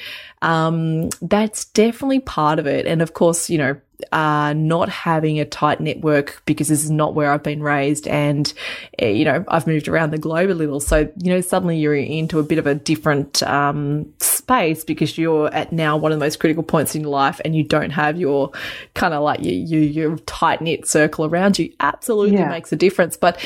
um, 0.42 1.09
that's 1.20 1.64
definitely 1.66 2.20
part 2.20 2.59
of 2.59 2.66
it. 2.66 2.87
And 2.87 3.03
of 3.03 3.14
course, 3.14 3.51
you 3.51 3.59
know, 3.59 3.77
uh, 4.12 4.53
not 4.55 4.88
having 4.88 5.40
a 5.40 5.45
tight 5.45 5.81
network 5.81 6.43
because 6.47 6.69
this 6.69 6.85
is 6.85 6.90
not 6.90 7.14
where 7.14 7.33
I've 7.33 7.43
been 7.43 7.62
raised. 7.62 8.07
And, 8.09 8.53
uh, 9.01 9.07
you 9.07 9.25
know, 9.25 9.45
I've 9.49 9.67
moved 9.67 9.88
around 9.88 10.11
the 10.11 10.19
globe 10.19 10.51
a 10.51 10.53
little. 10.53 10.81
So, 10.81 11.11
you 11.19 11.33
know, 11.33 11.40
suddenly 11.40 11.79
you're 11.79 11.95
into 11.95 12.38
a 12.38 12.43
bit 12.43 12.59
of 12.59 12.67
a 12.67 12.75
different, 12.75 13.43
um, 13.43 14.12
space 14.21 14.85
because 14.85 15.17
you're 15.17 15.53
at 15.55 15.73
now 15.73 15.97
one 15.97 16.12
of 16.12 16.19
the 16.19 16.25
most 16.25 16.38
critical 16.38 16.62
points 16.62 16.95
in 16.95 17.03
your 17.03 17.11
life 17.11 17.40
and 17.45 17.57
you 17.57 17.64
don't 17.64 17.90
have 17.90 18.19
your 18.19 18.51
kind 18.95 19.14
of 19.14 19.23
like 19.23 19.40
your, 19.43 19.55
your, 19.55 19.83
your 19.83 20.17
tight 20.19 20.61
knit 20.61 20.87
circle 20.87 21.25
around 21.25 21.59
you. 21.59 21.73
Absolutely 21.81 22.38
yeah. 22.38 22.49
makes 22.49 22.73
a 22.73 22.77
difference. 22.77 23.17
But, 23.17 23.38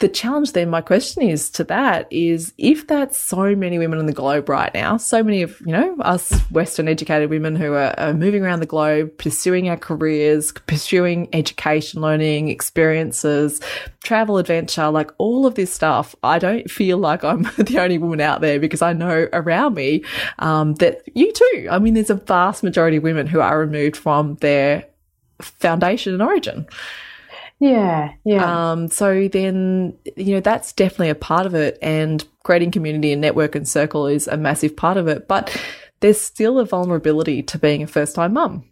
the 0.00 0.08
challenge 0.08 0.52
then, 0.52 0.70
my 0.70 0.80
question 0.80 1.22
is 1.22 1.50
to 1.50 1.64
that 1.64 2.10
is 2.10 2.52
if 2.56 2.86
that's 2.86 3.18
so 3.18 3.54
many 3.54 3.78
women 3.78 3.98
on 3.98 4.06
the 4.06 4.12
globe 4.12 4.48
right 4.48 4.72
now, 4.72 4.96
so 4.96 5.22
many 5.22 5.42
of, 5.42 5.60
you 5.60 5.72
know, 5.72 5.94
us 6.00 6.32
Western 6.50 6.88
educated 6.88 7.28
women 7.28 7.54
who 7.54 7.74
are, 7.74 7.94
are 7.98 8.14
moving 8.14 8.42
around 8.42 8.60
the 8.60 8.66
globe, 8.66 9.16
pursuing 9.18 9.68
our 9.68 9.76
careers, 9.76 10.52
pursuing 10.52 11.28
education, 11.34 12.00
learning, 12.00 12.48
experiences, 12.48 13.60
travel, 14.02 14.38
adventure, 14.38 14.90
like 14.90 15.10
all 15.18 15.46
of 15.46 15.54
this 15.54 15.72
stuff, 15.72 16.16
I 16.22 16.38
don't 16.38 16.70
feel 16.70 16.96
like 16.96 17.22
I'm 17.22 17.42
the 17.58 17.78
only 17.78 17.98
woman 17.98 18.22
out 18.22 18.40
there 18.40 18.58
because 18.58 18.80
I 18.80 18.94
know 18.94 19.28
around 19.34 19.74
me 19.74 20.02
um, 20.38 20.74
that 20.76 21.02
you 21.14 21.30
too. 21.32 21.68
I 21.70 21.78
mean, 21.78 21.94
there's 21.94 22.10
a 22.10 22.14
vast 22.14 22.62
majority 22.62 22.96
of 22.96 23.02
women 23.02 23.26
who 23.26 23.40
are 23.40 23.58
removed 23.58 23.98
from 23.98 24.36
their 24.36 24.86
foundation 25.40 26.14
and 26.14 26.22
origin. 26.22 26.66
Yeah, 27.60 28.14
yeah. 28.24 28.72
Um, 28.72 28.88
so 28.88 29.28
then, 29.28 29.96
you 30.16 30.34
know, 30.34 30.40
that's 30.40 30.72
definitely 30.72 31.10
a 31.10 31.14
part 31.14 31.44
of 31.44 31.54
it. 31.54 31.78
And 31.82 32.26
creating 32.42 32.70
community 32.70 33.12
and 33.12 33.20
network 33.20 33.54
and 33.54 33.68
circle 33.68 34.06
is 34.06 34.26
a 34.26 34.38
massive 34.38 34.74
part 34.74 34.96
of 34.96 35.08
it. 35.08 35.28
But 35.28 35.54
there's 36.00 36.20
still 36.20 36.58
a 36.58 36.64
vulnerability 36.64 37.42
to 37.44 37.58
being 37.58 37.82
a 37.82 37.86
first 37.86 38.14
time 38.14 38.32
mum. 38.32 38.64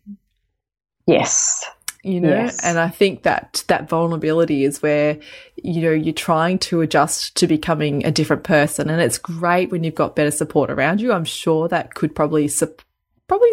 Yes. 1.06 1.64
You 2.02 2.20
know, 2.20 2.30
yes. 2.30 2.64
and 2.64 2.78
I 2.78 2.88
think 2.88 3.24
that 3.24 3.64
that 3.66 3.88
vulnerability 3.88 4.64
is 4.64 4.80
where, 4.80 5.18
you 5.56 5.82
know, 5.82 5.90
you're 5.90 6.14
trying 6.14 6.58
to 6.60 6.80
adjust 6.80 7.36
to 7.36 7.46
becoming 7.46 8.06
a 8.06 8.10
different 8.10 8.44
person. 8.44 8.88
And 8.88 9.02
it's 9.02 9.18
great 9.18 9.70
when 9.70 9.84
you've 9.84 9.96
got 9.96 10.16
better 10.16 10.30
support 10.30 10.70
around 10.70 11.00
you. 11.00 11.12
I'm 11.12 11.24
sure 11.24 11.68
that 11.68 11.94
could 11.94 12.14
probably, 12.14 12.48
probably 13.26 13.52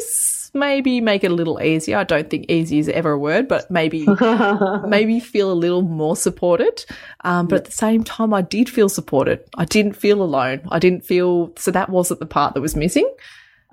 maybe 0.56 1.02
make 1.02 1.24
it 1.24 1.32
a 1.32 1.36
little 1.36 1.62
easier. 1.62 1.98
I 1.98 2.04
don't 2.04 2.30
think 2.30 2.50
easy 2.50 2.80
is 2.80 2.90
ever 2.90 3.12
a 3.12 3.20
word, 3.20 3.48
but 3.48 3.70
maybe 3.70 4.08
maybe 4.88 5.20
feel 5.20 5.52
a 5.52 5.54
little 5.54 5.82
more 5.82 6.16
supported. 6.16 6.86
Um, 7.24 7.48
but 7.48 7.58
at 7.58 7.66
the 7.66 7.72
same 7.72 8.04
time, 8.04 8.34
I 8.34 8.42
did 8.42 8.70
feel 8.70 8.90
supported. 8.90 9.42
I 9.58 9.66
didn't 9.66 9.94
feel 9.94 10.24
alone. 10.24 10.62
I 10.72 10.80
didn't 10.80 11.06
feel 11.06 11.54
so 11.58 11.72
that 11.72 11.90
wasn't 11.90 12.20
the 12.20 12.26
part 12.26 12.54
that 12.54 12.62
was 12.62 12.76
missing. 12.76 13.10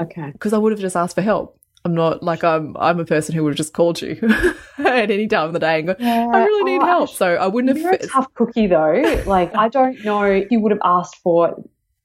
Okay, 0.01 0.31
because 0.33 0.53
I 0.53 0.59
would 0.59 0.73
have 0.73 0.81
just 0.81 0.97
asked 0.97 1.15
for 1.15 1.23
help. 1.23 1.59
I'm 1.85 1.95
not 1.95 2.23
like 2.23 2.45
I'm. 2.45 2.77
I'm 2.79 3.01
a 3.01 3.05
person 3.05 3.35
who 3.35 3.43
would 3.45 3.51
have 3.51 3.57
just 3.57 3.73
called 3.73 4.01
you 4.01 4.19
at 4.79 5.11
any 5.11 5.27
time 5.27 5.49
of 5.49 5.53
the 5.53 5.59
day 5.59 5.79
and 5.79 5.89
go, 5.89 5.97
yeah. 5.99 6.29
"I 6.33 6.45
really 6.45 6.73
need 6.73 6.83
oh, 6.83 6.87
help." 6.87 7.11
So 7.11 7.35
I 7.35 7.47
wouldn't 7.47 7.77
you're 7.77 7.91
have. 7.91 8.01
a 8.01 8.07
tough 8.07 8.33
cookie, 8.35 8.67
though. 8.69 9.23
Like 9.27 9.55
I 9.55 9.69
don't 9.69 10.03
know 10.05 10.25
if 10.25 10.51
you 10.51 10.61
would 10.61 10.73
have 10.73 10.81
asked 10.85 11.17
for 11.17 11.57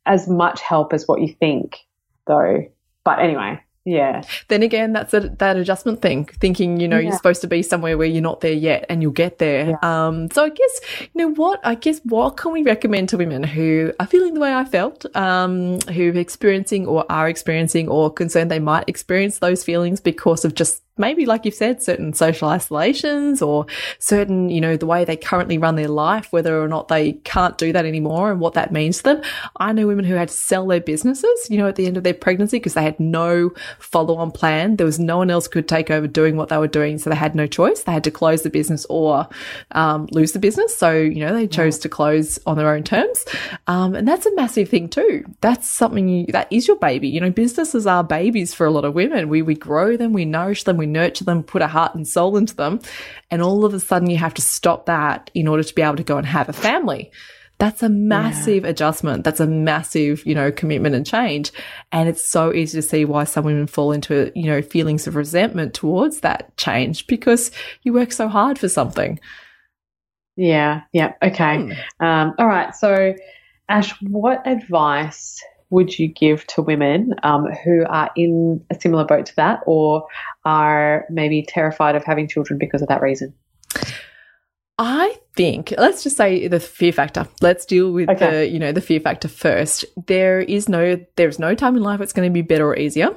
as 0.05 0.27
much 0.27 0.61
help 0.61 0.93
as 0.93 1.07
what 1.07 1.21
you 1.21 1.33
think, 1.39 1.77
though. 2.25 2.65
But 3.03 3.19
anyway, 3.19 3.59
yeah. 3.87 4.21
Then 4.49 4.63
again, 4.63 4.91
that's 4.91 5.13
a, 5.13 5.21
that 5.39 5.55
adjustment 5.55 6.01
thing, 6.01 6.25
thinking, 6.25 6.77
you 6.77 6.89
know, 6.89 6.97
yeah. 6.97 7.03
you're 7.03 7.15
supposed 7.15 7.39
to 7.41 7.47
be 7.47 7.63
somewhere 7.63 7.97
where 7.97 8.07
you're 8.07 8.21
not 8.21 8.41
there 8.41 8.51
yet 8.51 8.85
and 8.89 9.01
you'll 9.01 9.13
get 9.13 9.37
there. 9.37 9.69
Yeah. 9.69 10.07
Um, 10.07 10.29
so 10.29 10.43
I 10.43 10.49
guess, 10.49 10.81
you 10.99 11.09
know 11.15 11.33
what, 11.33 11.61
I 11.63 11.75
guess 11.75 12.01
what 12.03 12.35
can 12.35 12.51
we 12.51 12.63
recommend 12.63 13.07
to 13.09 13.17
women 13.17 13.43
who 13.43 13.93
are 14.01 14.05
feeling 14.05 14.33
the 14.33 14.41
way 14.41 14.53
I 14.53 14.65
felt, 14.65 15.05
um, 15.15 15.79
who 15.93 16.09
are 16.09 16.17
experiencing 16.17 16.85
or 16.85 17.05
are 17.09 17.29
experiencing 17.29 17.87
or 17.87 18.11
concerned 18.11 18.51
they 18.51 18.59
might 18.59 18.89
experience 18.89 19.39
those 19.39 19.63
feelings 19.63 20.01
because 20.01 20.43
of 20.43 20.53
just 20.53 20.83
maybe, 20.97 21.25
like 21.25 21.45
you've 21.45 21.53
said, 21.53 21.81
certain 21.81 22.13
social 22.13 22.49
isolations 22.49 23.41
or 23.41 23.65
certain, 23.99 24.49
you 24.49 24.61
know, 24.61 24.77
the 24.77 24.85
way 24.85 25.05
they 25.05 25.17
currently 25.17 25.57
run 25.57 25.75
their 25.75 25.87
life, 25.87 26.31
whether 26.31 26.61
or 26.61 26.67
not 26.67 26.87
they 26.87 27.13
can't 27.13 27.57
do 27.57 27.73
that 27.73 27.85
anymore 27.85 28.31
and 28.31 28.39
what 28.39 28.53
that 28.53 28.71
means 28.71 28.97
to 28.97 29.03
them. 29.03 29.21
I 29.57 29.71
know 29.73 29.87
women 29.87 30.05
who 30.05 30.15
had 30.15 30.29
to 30.29 30.33
sell 30.33 30.67
their 30.67 30.81
businesses, 30.81 31.47
you 31.49 31.57
know, 31.57 31.67
at 31.67 31.75
the 31.75 31.85
end 31.85 31.97
of 31.97 32.03
their 32.03 32.13
pregnancy 32.13 32.57
because 32.57 32.73
they 32.73 32.83
had 32.83 32.99
no 32.99 33.51
follow 33.79 34.15
on 34.17 34.31
plan. 34.31 34.77
There 34.77 34.85
was 34.85 34.99
no 34.99 35.17
one 35.17 35.29
else 35.29 35.47
could 35.47 35.67
take 35.67 35.91
over 35.91 36.07
doing 36.07 36.35
what 36.37 36.49
they 36.49 36.57
were 36.57 36.67
doing. 36.67 36.97
So 36.97 37.09
they 37.09 37.15
had 37.15 37.35
no 37.35 37.47
choice. 37.47 37.83
They 37.83 37.91
had 37.91 38.03
to 38.05 38.11
close 38.11 38.41
the 38.41 38.49
business 38.49 38.85
or 38.89 39.27
um, 39.71 40.07
lose 40.11 40.31
the 40.31 40.39
business. 40.39 40.75
So, 40.75 40.91
you 40.91 41.19
know, 41.19 41.33
they 41.33 41.47
chose 41.47 41.77
yeah. 41.77 41.83
to 41.83 41.89
close 41.89 42.39
on 42.45 42.57
their 42.57 42.73
own 42.73 42.83
terms. 42.83 43.25
Um, 43.67 43.95
and 43.95 44.07
that's 44.07 44.25
a 44.25 44.35
massive 44.35 44.69
thing 44.69 44.89
too. 44.89 45.25
That's 45.41 45.69
something 45.69 46.09
you, 46.09 46.25
that 46.27 46.51
is 46.51 46.67
your 46.67 46.77
baby. 46.77 47.07
You 47.07 47.21
know, 47.21 47.29
businesses 47.29 47.85
are 47.85 48.03
babies 48.03 48.53
for 48.53 48.65
a 48.65 48.71
lot 48.71 48.85
of 48.85 48.95
women. 48.95 49.29
We, 49.29 49.41
we 49.41 49.55
grow 49.55 49.97
them, 49.97 50.13
we 50.13 50.25
nourish 50.25 50.63
them, 50.63 50.77
we 50.77 50.86
nurture 50.91 51.23
them, 51.23 51.43
put 51.43 51.61
a 51.61 51.67
heart 51.67 51.95
and 51.95 52.07
soul 52.07 52.37
into 52.37 52.55
them. 52.55 52.79
And 53.29 53.41
all 53.41 53.65
of 53.65 53.73
a 53.73 53.79
sudden 53.79 54.09
you 54.09 54.17
have 54.17 54.33
to 54.35 54.41
stop 54.41 54.85
that 54.85 55.29
in 55.33 55.47
order 55.47 55.63
to 55.63 55.75
be 55.75 55.81
able 55.81 55.97
to 55.97 56.03
go 56.03 56.17
and 56.17 56.25
have 56.25 56.49
a 56.49 56.53
family. 56.53 57.11
That's 57.59 57.81
a 57.81 57.89
massive 57.89 58.63
yeah. 58.63 58.69
adjustment. 58.69 59.23
That's 59.23 59.39
a 59.39 59.47
massive, 59.47 60.25
you 60.27 60.35
know, 60.35 60.51
commitment 60.51 60.93
and 60.93 61.05
change. 61.05 61.51
And 61.91 62.07
it's 62.07 62.23
so 62.23 62.53
easy 62.53 62.77
to 62.77 62.81
see 62.83 63.03
why 63.03 63.23
some 63.23 63.45
women 63.45 63.65
fall 63.65 63.91
into, 63.91 64.31
you 64.35 64.45
know, 64.45 64.61
feelings 64.61 65.07
of 65.07 65.15
resentment 65.15 65.73
towards 65.73 66.19
that 66.19 66.55
change 66.57 67.07
because 67.07 67.49
you 67.81 67.93
work 67.93 68.11
so 68.11 68.27
hard 68.27 68.59
for 68.59 68.69
something. 68.69 69.19
Yeah. 70.35 70.81
Yeah. 70.93 71.13
Okay. 71.21 71.57
Hmm. 71.57 72.05
Um, 72.05 72.33
all 72.37 72.45
right. 72.45 72.75
So, 72.75 73.15
Ash, 73.67 73.91
what 74.01 74.45
advice 74.45 75.41
would 75.69 75.97
you 75.99 76.07
give 76.07 76.45
to 76.47 76.61
women 76.61 77.13
um, 77.23 77.45
who 77.63 77.85
are 77.87 78.09
in 78.15 78.63
a 78.69 78.79
similar 78.79 79.05
boat 79.05 79.25
to 79.27 79.35
that 79.35 79.61
or 79.65 80.05
are 80.45 81.05
maybe 81.09 81.45
terrified 81.47 81.95
of 81.95 82.03
having 82.03 82.27
children 82.27 82.57
because 82.57 82.81
of 82.81 82.87
that 82.87 83.01
reason? 83.01 83.33
I 84.79 85.17
think 85.35 85.73
let's 85.77 86.03
just 86.03 86.17
say 86.17 86.47
the 86.47 86.59
fear 86.59 86.91
factor 86.91 87.27
let's 87.41 87.65
deal 87.65 87.91
with 87.91 88.09
Okay. 88.09 88.29
the 88.29 88.47
you 88.47 88.59
know 88.59 88.71
the 88.71 88.81
fear 88.81 88.99
factor 88.99 89.27
first 89.27 89.85
there 90.05 90.39
is 90.39 90.69
no 90.69 90.99
there's 91.15 91.39
no 91.39 91.55
time 91.55 91.75
in 91.75 91.81
life 91.83 91.99
it's 91.99 92.13
going 92.13 92.29
to 92.29 92.33
be 92.33 92.43
better 92.43 92.67
or 92.67 92.77
easier 92.77 93.09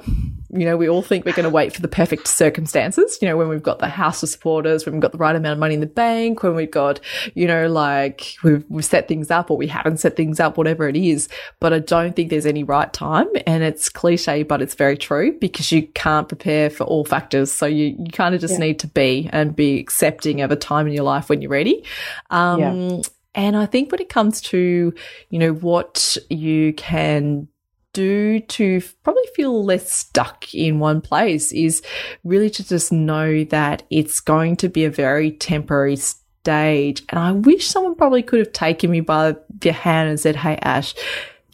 you 0.53 0.65
know 0.65 0.75
we 0.75 0.89
all 0.89 1.01
think 1.01 1.25
we're 1.25 1.31
going 1.33 1.43
to 1.43 1.49
wait 1.49 1.73
for 1.73 1.81
the 1.81 1.87
perfect 1.87 2.27
circumstances 2.27 3.17
you 3.21 3.27
know 3.27 3.37
when 3.37 3.47
we've 3.47 3.63
got 3.63 3.79
the 3.79 3.87
house 3.87 4.19
to 4.19 4.27
support 4.27 4.65
us 4.65 4.85
when 4.85 4.93
we've 4.93 5.01
got 5.01 5.11
the 5.11 5.17
right 5.17 5.35
amount 5.35 5.53
of 5.53 5.59
money 5.59 5.73
in 5.73 5.79
the 5.79 5.85
bank 5.85 6.43
when 6.43 6.55
we've 6.55 6.71
got 6.71 6.99
you 7.35 7.47
know 7.47 7.67
like 7.67 8.35
we've, 8.43 8.63
we've 8.69 8.85
set 8.85 9.07
things 9.07 9.31
up 9.31 9.49
or 9.49 9.57
we 9.57 9.67
haven't 9.67 9.97
set 9.97 10.15
things 10.15 10.39
up 10.39 10.57
whatever 10.57 10.87
it 10.87 10.95
is 10.97 11.29
but 11.59 11.71
i 11.73 11.79
don't 11.79 12.15
think 12.15 12.29
there's 12.29 12.45
any 12.45 12.63
right 12.63 12.91
time 12.93 13.27
and 13.47 13.63
it's 13.63 13.87
cliche 13.89 14.43
but 14.43 14.61
it's 14.61 14.75
very 14.75 14.97
true 14.97 15.31
because 15.39 15.71
you 15.71 15.87
can't 15.89 16.27
prepare 16.27 16.69
for 16.69 16.83
all 16.83 17.05
factors 17.05 17.51
so 17.51 17.65
you, 17.65 17.95
you 17.99 18.11
kind 18.11 18.35
of 18.35 18.41
just 18.41 18.53
Yeah. 18.53 18.65
need 18.65 18.79
to 18.79 18.87
be 18.87 19.29
and 19.31 19.55
be 19.55 19.79
accepting 19.79 20.41
of 20.41 20.51
a 20.51 20.55
time 20.55 20.87
in 20.87 20.93
your 20.93 21.03
life 21.05 21.29
when 21.29 21.41
you're 21.41 21.51
ready 21.51 21.83
um, 22.29 22.59
Yeah. 22.59 23.01
And 23.33 23.55
I 23.55 23.65
think 23.65 23.93
when 23.93 24.01
it 24.01 24.09
comes 24.09 24.41
to, 24.41 24.93
you 25.29 25.39
know, 25.39 25.53
what 25.53 26.17
you 26.29 26.73
can 26.73 27.47
do 27.93 28.39
to 28.39 28.81
probably 29.03 29.25
feel 29.35 29.63
less 29.63 29.91
stuck 29.91 30.53
in 30.53 30.79
one 30.79 31.01
place 31.01 31.51
is 31.51 31.81
really 32.23 32.49
to 32.49 32.67
just 32.67 32.91
know 32.91 33.43
that 33.45 33.83
it's 33.89 34.19
going 34.19 34.55
to 34.57 34.69
be 34.69 34.85
a 34.85 34.89
very 34.89 35.31
temporary 35.31 35.95
stage. 35.95 37.03
And 37.09 37.19
I 37.19 37.31
wish 37.31 37.67
someone 37.67 37.95
probably 37.95 38.23
could 38.23 38.39
have 38.39 38.53
taken 38.53 38.91
me 38.91 39.01
by 39.01 39.35
the 39.59 39.71
hand 39.71 40.09
and 40.09 40.19
said, 40.19 40.35
Hey, 40.35 40.57
Ash, 40.61 40.93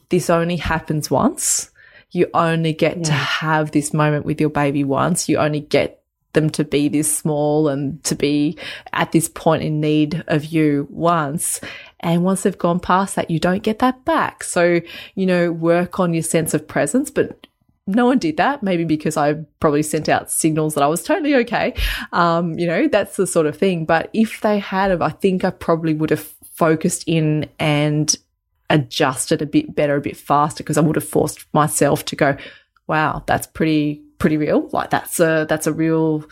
this 0.09 0.29
only 0.29 0.57
happens 0.57 1.11
once. 1.11 1.71
You 2.11 2.27
only 2.33 2.73
get 2.73 3.03
to 3.03 3.11
have 3.11 3.71
this 3.71 3.93
moment 3.93 4.25
with 4.25 4.39
your 4.39 4.49
baby 4.49 4.83
once. 4.83 5.27
You 5.27 5.37
only 5.37 5.59
get 5.59 6.01
them 6.37 6.49
to 6.51 6.63
be 6.63 6.87
this 6.87 7.17
small 7.17 7.67
and 7.67 8.01
to 8.03 8.13
be 8.15 8.57
at 8.93 9.11
this 9.11 9.27
point 9.27 9.63
in 9.63 9.81
need 9.81 10.23
of 10.27 10.45
you 10.45 10.87
once. 10.91 11.59
And 11.99 12.23
once 12.23 12.43
they've 12.43 12.57
gone 12.57 12.79
past 12.79 13.15
that, 13.15 13.31
you 13.31 13.39
don't 13.39 13.63
get 13.63 13.79
that 13.79 14.05
back. 14.05 14.43
So, 14.43 14.81
you 15.15 15.25
know, 15.25 15.51
work 15.51 15.99
on 15.99 16.13
your 16.13 16.23
sense 16.23 16.53
of 16.53 16.67
presence, 16.67 17.09
but 17.09 17.47
no 17.87 18.05
one 18.05 18.19
did 18.19 18.37
that. 18.37 18.61
Maybe 18.61 18.83
because 18.83 19.17
I 19.17 19.33
probably 19.59 19.81
sent 19.81 20.07
out 20.07 20.29
signals 20.29 20.75
that 20.75 20.83
I 20.83 20.87
was 20.87 21.03
totally 21.03 21.33
okay. 21.35 21.73
Um, 22.13 22.59
you 22.59 22.67
know, 22.67 22.87
that's 22.87 23.15
the 23.15 23.25
sort 23.25 23.47
of 23.47 23.57
thing. 23.57 23.85
But 23.85 24.09
if 24.13 24.41
they 24.41 24.59
had, 24.59 25.01
I 25.01 25.09
think 25.09 25.43
I 25.43 25.49
probably 25.49 25.95
would 25.95 26.11
have 26.11 26.33
focused 26.53 27.03
in 27.07 27.49
and 27.59 28.15
adjusted 28.69 29.41
a 29.41 29.45
bit 29.45 29.73
better, 29.73 29.95
a 29.95 30.01
bit 30.01 30.17
faster, 30.17 30.63
because 30.63 30.77
I 30.77 30.81
would 30.81 30.97
have 30.97 31.07
forced 31.07 31.45
myself 31.53 32.05
to 32.05 32.15
go, 32.15 32.37
wow, 32.85 33.23
that's 33.25 33.47
pretty, 33.47 34.03
pretty 34.17 34.37
real. 34.37 34.69
Like 34.71 34.89
that's 34.89 35.19
a, 35.19 35.45
that's 35.49 35.67
a 35.67 35.73
real 35.73 36.25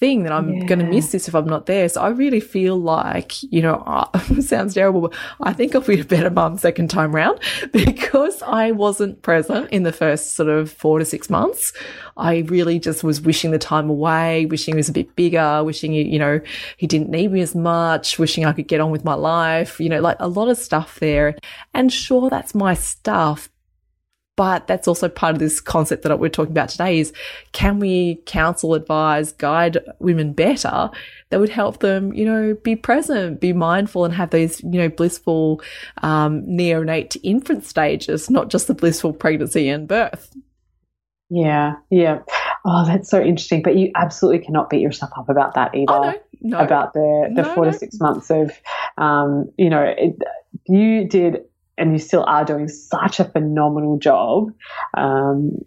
thing 0.00 0.22
that 0.22 0.32
I'm 0.32 0.64
going 0.64 0.78
to 0.78 0.86
miss 0.86 1.12
this 1.12 1.28
if 1.28 1.34
I'm 1.34 1.46
not 1.46 1.66
there. 1.66 1.86
So 1.90 2.00
I 2.00 2.08
really 2.08 2.40
feel 2.40 2.80
like, 2.80 3.42
you 3.42 3.60
know, 3.60 3.82
uh, 3.86 4.18
sounds 4.40 4.72
terrible, 4.72 5.02
but 5.02 5.14
I 5.42 5.52
think 5.52 5.74
I'll 5.74 5.82
be 5.82 6.00
a 6.00 6.04
better 6.04 6.30
mum 6.30 6.56
second 6.56 6.88
time 6.88 7.14
round 7.14 7.38
because 7.72 8.42
I 8.42 8.70
wasn't 8.70 9.20
present 9.20 9.68
in 9.70 9.82
the 9.82 9.92
first 9.92 10.32
sort 10.32 10.48
of 10.48 10.72
four 10.72 10.98
to 10.98 11.04
six 11.04 11.28
months. 11.28 11.74
I 12.16 12.38
really 12.46 12.78
just 12.78 13.04
was 13.04 13.20
wishing 13.20 13.50
the 13.50 13.58
time 13.58 13.90
away, 13.90 14.46
wishing 14.46 14.74
he 14.74 14.78
was 14.78 14.88
a 14.88 14.92
bit 14.92 15.14
bigger, 15.16 15.62
wishing, 15.62 15.92
you 15.92 16.18
know, 16.18 16.40
he 16.78 16.86
didn't 16.86 17.10
need 17.10 17.30
me 17.30 17.42
as 17.42 17.54
much, 17.54 18.18
wishing 18.18 18.46
I 18.46 18.52
could 18.52 18.68
get 18.68 18.80
on 18.80 18.90
with 18.90 19.04
my 19.04 19.14
life, 19.14 19.78
you 19.80 19.90
know, 19.90 20.00
like 20.00 20.16
a 20.18 20.28
lot 20.28 20.48
of 20.48 20.56
stuff 20.56 20.98
there. 20.98 21.36
And 21.74 21.92
sure, 21.92 22.30
that's 22.30 22.54
my 22.54 22.72
stuff, 22.72 23.50
but 24.40 24.66
that's 24.66 24.88
also 24.88 25.06
part 25.06 25.34
of 25.34 25.38
this 25.38 25.60
concept 25.60 26.02
that 26.02 26.18
we're 26.18 26.30
talking 26.30 26.52
about 26.52 26.70
today 26.70 26.98
is 26.98 27.12
can 27.52 27.78
we 27.78 28.22
counsel, 28.24 28.72
advise, 28.72 29.32
guide 29.32 29.76
women 29.98 30.32
better 30.32 30.88
that 31.28 31.38
would 31.38 31.50
help 31.50 31.80
them, 31.80 32.14
you 32.14 32.24
know, 32.24 32.54
be 32.62 32.74
present, 32.74 33.38
be 33.38 33.52
mindful 33.52 34.06
and 34.06 34.14
have 34.14 34.30
these, 34.30 34.62
you 34.62 34.80
know, 34.80 34.88
blissful 34.88 35.60
um, 35.98 36.40
neonate 36.46 37.10
to 37.10 37.20
infant 37.20 37.66
stages, 37.66 38.30
not 38.30 38.48
just 38.48 38.66
the 38.66 38.72
blissful 38.72 39.12
pregnancy 39.12 39.68
and 39.68 39.86
birth. 39.86 40.34
Yeah, 41.28 41.74
yeah. 41.90 42.20
Oh, 42.64 42.86
that's 42.86 43.10
so 43.10 43.20
interesting. 43.20 43.60
But 43.60 43.76
you 43.76 43.90
absolutely 43.94 44.42
cannot 44.42 44.70
beat 44.70 44.80
yourself 44.80 45.10
up 45.18 45.28
about 45.28 45.52
that 45.52 45.74
either. 45.74 45.92
Oh, 45.92 46.14
no, 46.40 46.56
no. 46.56 46.58
About 46.60 46.94
the, 46.94 47.30
the 47.36 47.42
No, 47.42 47.54
four 47.54 47.66
to 47.66 47.74
six 47.74 48.00
months 48.00 48.30
of, 48.30 48.58
um, 48.96 49.52
you 49.58 49.68
know, 49.68 49.82
it, 49.82 50.16
you 50.66 51.06
did 51.06 51.40
and 51.80 51.92
you 51.92 51.98
still 51.98 52.24
are 52.24 52.44
doing 52.44 52.68
such 52.68 53.18
a 53.18 53.24
phenomenal 53.24 53.98
job. 53.98 54.52
Um, 54.96 55.58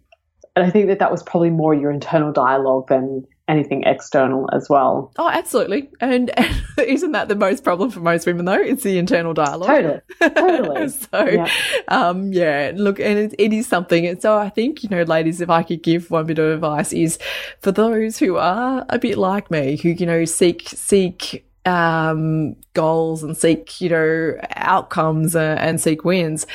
and 0.55 0.65
I 0.65 0.69
think 0.69 0.87
that 0.87 0.99
that 0.99 1.11
was 1.11 1.23
probably 1.23 1.49
more 1.49 1.73
your 1.73 1.91
internal 1.91 2.31
dialogue 2.31 2.87
than 2.87 3.25
anything 3.47 3.83
external 3.83 4.47
as 4.53 4.69
well. 4.69 5.11
Oh, 5.17 5.27
absolutely. 5.27 5.89
And, 5.99 6.29
and 6.37 6.63
isn't 6.87 7.11
that 7.11 7.27
the 7.27 7.35
most 7.35 7.63
problem 7.63 7.89
for 7.89 7.99
most 7.99 8.25
women, 8.25 8.45
though? 8.45 8.53
It's 8.53 8.83
the 8.83 8.97
internal 8.99 9.33
dialogue. 9.33 9.67
Totally. 9.67 9.99
Totally. 10.21 10.87
so, 10.89 11.25
Yeah. 11.25 11.49
um, 11.89 12.31
yeah, 12.31 12.71
look, 12.75 12.99
and 12.99 13.17
it, 13.19 13.35
it 13.37 13.51
is 13.51 13.67
something. 13.67 14.05
And 14.05 14.21
so 14.21 14.37
I 14.37 14.49
think, 14.49 14.83
you 14.83 14.89
know, 14.89 15.03
ladies, 15.03 15.41
if 15.41 15.49
I 15.49 15.63
could 15.63 15.83
give 15.83 16.09
one 16.11 16.25
bit 16.27 16.39
of 16.39 16.51
advice 16.53 16.93
is 16.93 17.17
for 17.61 17.71
those 17.71 18.17
who 18.19 18.37
are 18.37 18.85
a 18.89 18.99
bit 18.99 19.17
like 19.17 19.51
me, 19.51 19.75
who, 19.77 19.89
you 19.89 20.05
know, 20.05 20.23
seek, 20.23 20.69
seek, 20.69 21.45
um, 21.65 22.55
goals 22.73 23.23
and 23.23 23.37
seek, 23.37 23.79
you 23.81 23.89
know, 23.89 24.37
outcomes 24.55 25.35
uh, 25.35 25.57
and 25.59 25.79
seek 25.79 26.03
wins. 26.03 26.45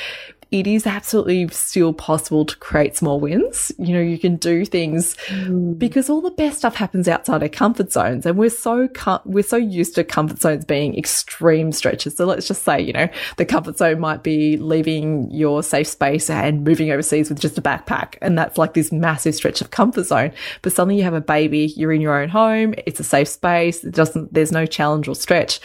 It 0.51 0.65
is 0.65 0.87
absolutely 0.87 1.47
still 1.49 1.93
possible 1.93 2.43
to 2.43 2.57
create 2.57 2.97
small 2.97 3.19
wins. 3.19 3.71
You 3.77 3.93
know, 3.93 4.01
you 4.01 4.17
can 4.17 4.35
do 4.37 4.65
things 4.65 5.15
mm. 5.27 5.77
because 5.77 6.09
all 6.09 6.21
the 6.21 6.31
best 6.31 6.59
stuff 6.59 6.75
happens 6.75 7.07
outside 7.07 7.43
our 7.43 7.49
comfort 7.49 7.91
zones 7.91 8.25
and 8.25 8.35
we're 8.35 8.49
so 8.49 8.87
com- 8.87 9.21
we're 9.25 9.43
so 9.43 9.57
used 9.57 9.93
to 9.95 10.03
comfort 10.03 10.39
zones 10.39 10.65
being 10.65 10.97
extreme 10.97 11.71
stretches. 11.71 12.17
So 12.17 12.25
let's 12.25 12.47
just 12.47 12.63
say 12.63 12.81
you 12.81 12.93
know 12.93 13.07
the 13.37 13.45
comfort 13.45 13.77
zone 13.77 13.99
might 13.99 14.23
be 14.23 14.57
leaving 14.57 15.29
your 15.29 15.61
safe 15.61 15.87
space 15.87 16.31
and 16.31 16.63
moving 16.63 16.89
overseas 16.91 17.29
with 17.29 17.39
just 17.39 17.59
a 17.59 17.61
backpack 17.61 18.15
and 18.21 18.35
that's 18.35 18.57
like 18.57 18.73
this 18.73 18.91
massive 18.91 19.35
stretch 19.35 19.61
of 19.61 19.69
comfort 19.69 20.05
zone. 20.05 20.31
But 20.63 20.73
suddenly 20.73 20.97
you 20.97 21.03
have 21.03 21.13
a 21.13 21.21
baby 21.21 21.67
you're 21.75 21.93
in 21.93 22.01
your 22.01 22.19
own 22.19 22.29
home 22.29 22.73
it's 22.87 22.99
a 22.99 23.03
safe 23.03 23.27
space 23.27 23.83
it 23.83 23.93
doesn't 23.93 24.33
there's 24.33 24.51
no 24.51 24.65
challenge 24.65 25.07
or 25.07 25.13
stretch 25.15 25.59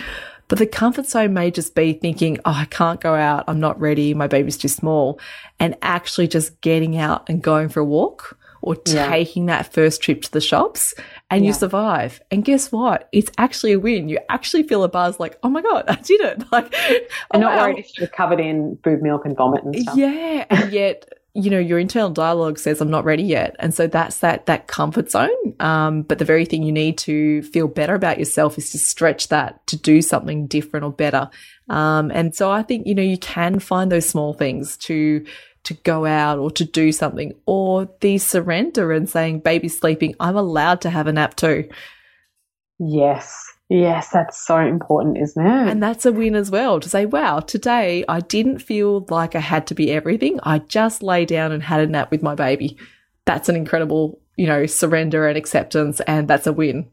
but 0.49 0.59
the 0.59 0.67
comfort 0.67 1.07
zone 1.07 1.33
may 1.35 1.51
just 1.51 1.75
be 1.75 1.93
thinking, 1.95 2.39
oh, 2.45 2.53
I 2.53 2.67
can't 2.67 3.01
go 3.01 3.15
out. 3.15 3.45
I'm 3.49 3.61
not 3.61 3.81
ready. 3.81 4.15
My 4.15 4.27
baby's 4.27 4.57
too 4.59 4.69
small. 4.69 5.19
And 5.59 5.77
actually 5.83 6.29
just 6.29 6.61
getting 6.61 6.97
out 6.97 7.29
and 7.29 7.43
going 7.43 7.69
for 7.69 7.81
a 7.81 7.85
walk 7.85 8.39
or 8.63 8.77
Yeah. 8.87 9.09
taking 9.11 9.47
that 9.47 9.73
first 9.73 10.01
trip 10.03 10.23
to 10.23 10.31
the 10.33 10.41
shops 10.41 10.95
and 11.31 11.45
you 11.45 11.53
survive. 11.53 12.21
And 12.31 12.45
guess 12.45 12.73
what? 12.73 13.09
It's 13.13 13.31
actually 13.37 13.73
a 13.73 13.79
win. 13.79 14.09
You 14.09 14.19
actually 14.31 14.63
feel 14.63 14.85
a 14.85 14.89
buzz 14.89 15.21
like, 15.21 15.39
oh 15.43 15.49
my 15.51 15.61
God, 15.63 15.85
I 15.89 15.97
did 15.97 16.21
it. 16.21 16.43
Like, 16.53 16.75
oh, 16.75 16.99
And 17.33 17.43
not 17.43 17.57
wow. 17.57 17.63
worried 17.65 17.79
if 17.79 17.99
you're 17.99 18.09
covered 18.09 18.41
in 18.41 18.77
boob 18.77 19.03
milk 19.03 19.25
and 19.27 19.37
vomit 19.37 19.65
and 19.65 19.77
stuff. 19.79 19.97
Yeah. 19.97 20.47
And 20.51 20.73
yet, 20.73 21.07
you 21.37 21.51
know, 21.51 21.59
your 21.59 21.81
internal 21.81 22.11
dialogue 22.11 22.59
says, 22.61 22.81
I'm 22.81 22.91
not 22.91 23.05
ready 23.05 23.25
yet. 23.25 23.57
And 23.59 23.75
so 23.75 23.89
that's 23.89 24.19
that, 24.21 24.47
that 24.47 24.69
comfort 24.69 25.11
zone. 25.11 25.29
Um, 25.59 26.03
but 26.03 26.21
the 26.21 26.25
very 26.25 26.45
thing 26.45 26.63
you 26.63 26.71
need 26.71 26.97
to 26.99 27.43
feel 27.43 27.67
better 27.67 27.97
about 27.97 28.21
yourself 28.21 28.57
is 28.57 28.71
to 28.71 28.79
stretch 28.79 29.29
that 29.29 29.67
to 29.67 29.77
do 29.77 30.01
something 30.01 30.47
different 30.47 30.85
or 30.85 30.93
better. 30.93 31.29
Um, 31.69 32.13
and 32.13 32.37
so 32.37 32.53
I 32.53 32.63
think, 32.63 32.87
you 32.87 32.95
know, 32.95 33.03
you 33.03 33.19
can 33.19 33.59
find 33.59 33.91
those 33.91 34.09
small 34.09 34.33
things 34.33 34.77
to, 34.79 35.27
to 35.65 35.75
go 35.75 36.07
out 36.07 36.39
or 36.39 36.53
to 36.53 36.65
do 36.65 36.93
something 36.93 37.33
or 37.47 37.89
the 38.01 38.19
surrender 38.19 38.93
and 38.93 39.11
saying, 39.11 39.41
baby's 39.41 39.77
sleeping. 39.77 40.15
I'm 40.21 40.37
allowed 40.37 40.83
to 40.83 40.91
have 40.91 41.09
a 41.09 41.13
nap 41.13 41.35
too. 41.35 41.69
Yes. 42.79 43.54
Yes, 43.71 44.11
that's 44.11 44.47
so 44.47 44.59
important, 44.59 45.17
isn't 45.19 45.47
it? 45.47 45.69
And 45.69 45.83
that's 45.83 46.05
a 46.05 46.13
win 46.13 46.35
as 46.35 46.51
well 46.51 46.81
to 46.81 46.89
say, 46.89 47.07
wow, 47.07 47.41
today 47.41 48.05
I 48.09 48.21
didn't 48.21 48.59
feel 48.59 49.07
like 49.09 49.35
I 49.35 49.41
had 49.41 49.67
to 49.69 49.75
be 49.75 49.91
everything. 49.91 50.39
I 50.43 50.59
just 50.59 51.03
lay 51.03 51.25
down 51.25 51.51
and 51.51 51.63
had 51.63 51.81
a 51.81 51.87
nap 51.87 52.11
with 52.11 52.23
my 52.23 52.35
baby. 52.35 52.77
That's 53.25 53.49
an 53.49 53.57
incredible, 53.57 54.21
you 54.37 54.47
know, 54.47 54.67
surrender 54.67 55.27
and 55.27 55.39
acceptance. 55.39 56.01
And 56.01 56.29
that's 56.29 56.47
a 56.47 56.53
win. 56.53 56.91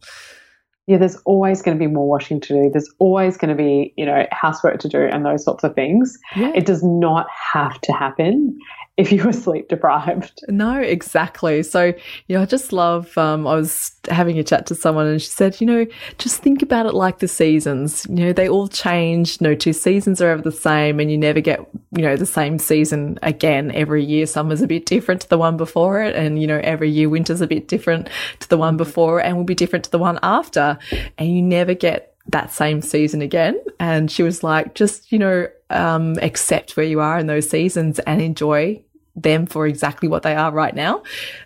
yeah, 0.88 0.98
there's 0.98 1.18
always 1.26 1.62
going 1.62 1.78
to 1.78 1.80
be 1.80 1.92
more 1.92 2.08
washing 2.08 2.40
to 2.42 2.54
do. 2.54 2.70
There's 2.72 2.90
always 3.00 3.38
going 3.38 3.56
to 3.56 3.56
be, 3.56 3.94
you 3.98 4.06
know, 4.06 4.26
housework 4.32 4.80
to 4.80 4.90
do 4.90 5.02
and 5.02 5.26
those 5.26 5.44
sorts 5.44 5.64
of 5.64 5.76
things. 5.76 6.18
Yeah. 6.36 6.52
It 6.56 6.66
does 6.66 6.84
not 6.84 7.28
have 7.54 7.80
to 7.82 7.94
happen 7.94 8.58
if 8.98 9.12
you 9.12 9.24
were 9.24 9.34
sleep 9.34 9.70
deprived. 9.70 10.44
No, 10.48 10.80
exactly. 10.80 11.64
So, 11.64 11.86
you 12.28 12.36
know, 12.36 12.42
I 12.42 12.46
just 12.46 12.74
love, 12.74 13.18
um, 13.18 13.48
I 13.48 13.56
was 13.56 13.92
having 14.10 14.38
a 14.38 14.44
chat 14.44 14.66
to 14.68 14.76
someone 14.76 15.08
and 15.08 15.22
she 15.22 15.30
said, 15.30 15.60
you 15.62 15.66
know, 15.66 15.86
just 16.18 16.42
think 16.42 16.62
about 16.62 16.86
it 16.86 16.94
like 16.94 17.20
the 17.20 17.28
seasons. 17.28 18.06
You 18.10 18.26
know, 18.26 18.34
they 18.34 18.50
all 18.50 18.68
change. 18.68 19.40
No 19.40 19.56
two 19.56 19.74
seasons 19.74 20.22
are 20.22 20.30
ever 20.30 20.42
the 20.42 20.52
same 20.52 21.00
and 21.00 21.10
you 21.10 21.18
never 21.18 21.40
get, 21.40 21.60
you 21.96 22.04
know, 22.04 22.16
the 22.16 22.26
same 22.26 22.60
season 22.60 23.18
again 23.24 23.72
every 23.72 24.04
year. 24.04 24.26
Summer's 24.26 24.62
a 24.62 24.68
bit 24.68 24.86
different 24.86 25.22
to 25.22 25.30
the 25.30 25.38
one 25.38 25.58
before 25.58 26.04
it. 26.04 26.16
And, 26.16 26.42
you 26.42 26.48
know, 26.48 26.60
every 26.64 26.90
year 26.90 27.10
winter's 27.10 27.42
a 27.42 27.48
bit 27.48 27.68
different 27.68 28.10
to 28.40 28.50
the 28.50 28.58
one 28.58 28.78
before 28.78 29.22
and 29.22 29.38
will 29.38 29.46
be 29.46 29.56
different 29.56 29.86
to 29.86 29.92
the 29.92 30.00
one 30.00 30.20
after. 30.22 30.78
And 31.18 31.34
you 31.34 31.42
never 31.42 31.74
get 31.74 32.14
that 32.28 32.52
same 32.52 32.82
season 32.82 33.22
again. 33.22 33.60
And 33.80 34.12
she 34.12 34.22
was 34.22 34.44
like, 34.44 34.76
just, 34.76 35.12
you 35.12 35.20
know, 35.20 35.48
um, 35.72 36.18
accept 36.22 36.78
where 36.78 36.86
you 36.86 37.00
are 37.00 37.18
in 37.18 37.28
those 37.28 37.50
seasons 37.50 38.00
and 38.00 38.22
enjoy 38.22 38.84
them 39.16 39.46
for 39.46 39.68
exactly 39.68 40.08
what 40.08 40.24
they 40.24 40.36
are 40.36 40.52
right 40.52 40.76
now. 40.76 41.04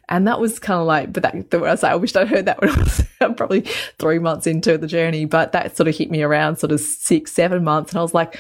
And 0.08 0.28
that 0.28 0.40
was 0.40 0.60
kind 0.60 0.80
of 0.80 0.86
like, 0.86 1.12
but 1.12 1.24
that, 1.24 1.36
I 1.54 1.58
was 1.58 1.84
like, 1.84 1.92
I 1.92 1.96
wished 1.96 2.16
I'd 2.16 2.28
heard 2.28 2.46
that 2.46 2.62
when 2.62 2.70
I 2.70 2.78
was 2.78 3.04
probably 3.36 3.62
three 3.98 4.20
months 4.20 4.48
into 4.48 4.78
the 4.78 4.88
journey, 4.88 5.26
but 5.26 5.52
that 5.54 5.76
sort 5.76 5.88
of 5.88 5.96
hit 5.96 6.12
me 6.12 6.22
around 6.22 6.58
sort 6.58 6.72
of 6.72 6.80
six, 6.80 7.32
seven 7.32 7.64
months. 7.64 7.92
And 7.92 8.00
I 8.00 8.04
was 8.04 8.14
like, 8.14 8.38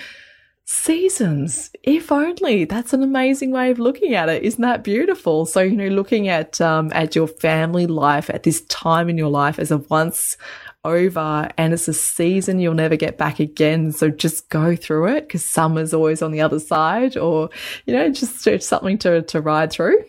seasons, 0.65 1.71
if 1.83 2.11
only. 2.11 2.65
That's 2.65 2.93
an 2.93 3.03
amazing 3.03 3.51
way 3.51 3.71
of 3.71 3.79
looking 3.79 4.15
at 4.15 4.29
it. 4.29 4.43
Isn't 4.43 4.61
that 4.61 4.83
beautiful? 4.83 5.45
So, 5.45 5.61
you 5.61 5.75
know, 5.75 5.87
looking 5.87 6.27
at, 6.27 6.59
um, 6.59 6.91
at 6.93 7.15
your 7.15 7.27
family 7.27 7.87
life 7.87 8.29
at 8.29 8.43
this 8.43 8.61
time 8.63 9.09
in 9.09 9.17
your 9.17 9.29
life 9.29 9.59
as 9.59 9.71
a 9.71 9.77
once 9.77 10.37
over 10.85 11.49
and 11.57 11.73
it's 11.73 11.87
a 11.87 11.93
season 11.93 12.59
you'll 12.59 12.73
never 12.73 12.95
get 12.95 13.17
back 13.17 13.39
again. 13.39 13.91
So 13.91 14.09
just 14.09 14.49
go 14.49 14.75
through 14.75 15.07
it 15.07 15.27
because 15.27 15.43
summer's 15.43 15.93
always 15.93 16.21
on 16.21 16.31
the 16.31 16.41
other 16.41 16.59
side 16.59 17.17
or, 17.17 17.49
you 17.85 17.93
know, 17.93 18.09
just 18.09 18.47
something 18.61 18.97
to, 18.99 19.23
to 19.23 19.41
ride 19.41 19.71
through. 19.71 20.03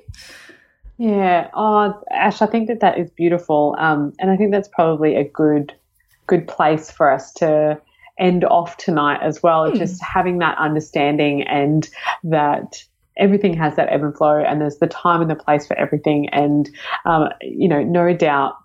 Yeah. 0.99 1.51
Oh, 1.55 2.01
Ash, 2.11 2.41
I 2.41 2.47
think 2.47 2.69
that 2.69 2.81
that 2.81 2.99
is 2.99 3.11
beautiful. 3.11 3.75
Um, 3.79 4.13
and 4.19 4.31
I 4.31 4.37
think 4.37 4.53
that's 4.53 4.69
probably 4.69 5.17
a 5.17 5.25
good, 5.25 5.75
good 6.27 6.47
place 6.47 6.91
for 6.91 7.11
us 7.11 7.33
to 7.35 7.81
end 8.19 8.45
off 8.45 8.77
tonight 8.77 9.21
as 9.23 9.43
well. 9.43 9.71
Hmm. 9.71 9.77
Just 9.77 10.03
having 10.03 10.39
that 10.39 10.57
understanding 10.59 11.43
and 11.43 11.89
that 12.25 12.83
everything 13.19 13.55
has 13.55 13.77
that 13.77 13.91
ebb 13.91 14.03
and 14.03 14.17
flow 14.17 14.39
and 14.39 14.61
there's 14.61 14.79
the 14.79 14.87
time 14.87 15.23
and 15.23 15.31
the 15.31 15.37
place 15.37 15.67
for 15.67 15.77
everything. 15.79 16.29
And, 16.31 16.69
um, 17.05 17.29
you 17.41 17.69
know, 17.69 17.83
no 17.83 18.15
doubt 18.15 18.57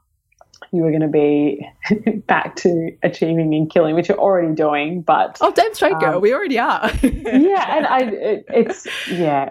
you 0.71 0.81
were 0.81 0.89
going 0.89 1.01
to 1.01 1.07
be 1.07 1.65
back 2.27 2.55
to 2.57 2.91
achieving 3.03 3.53
and 3.53 3.69
killing, 3.69 3.95
which 3.95 4.09
you're 4.09 4.19
already 4.19 4.53
doing. 4.53 5.01
But 5.01 5.37
oh, 5.41 5.51
damn 5.51 5.73
straight, 5.73 5.99
girl, 5.99 6.15
um, 6.15 6.21
we 6.21 6.33
already 6.33 6.59
are. 6.59 6.89
yeah, 7.03 7.77
and 7.77 7.87
I, 7.87 7.99
it, 7.99 8.45
it's 8.47 8.87
yeah, 9.09 9.49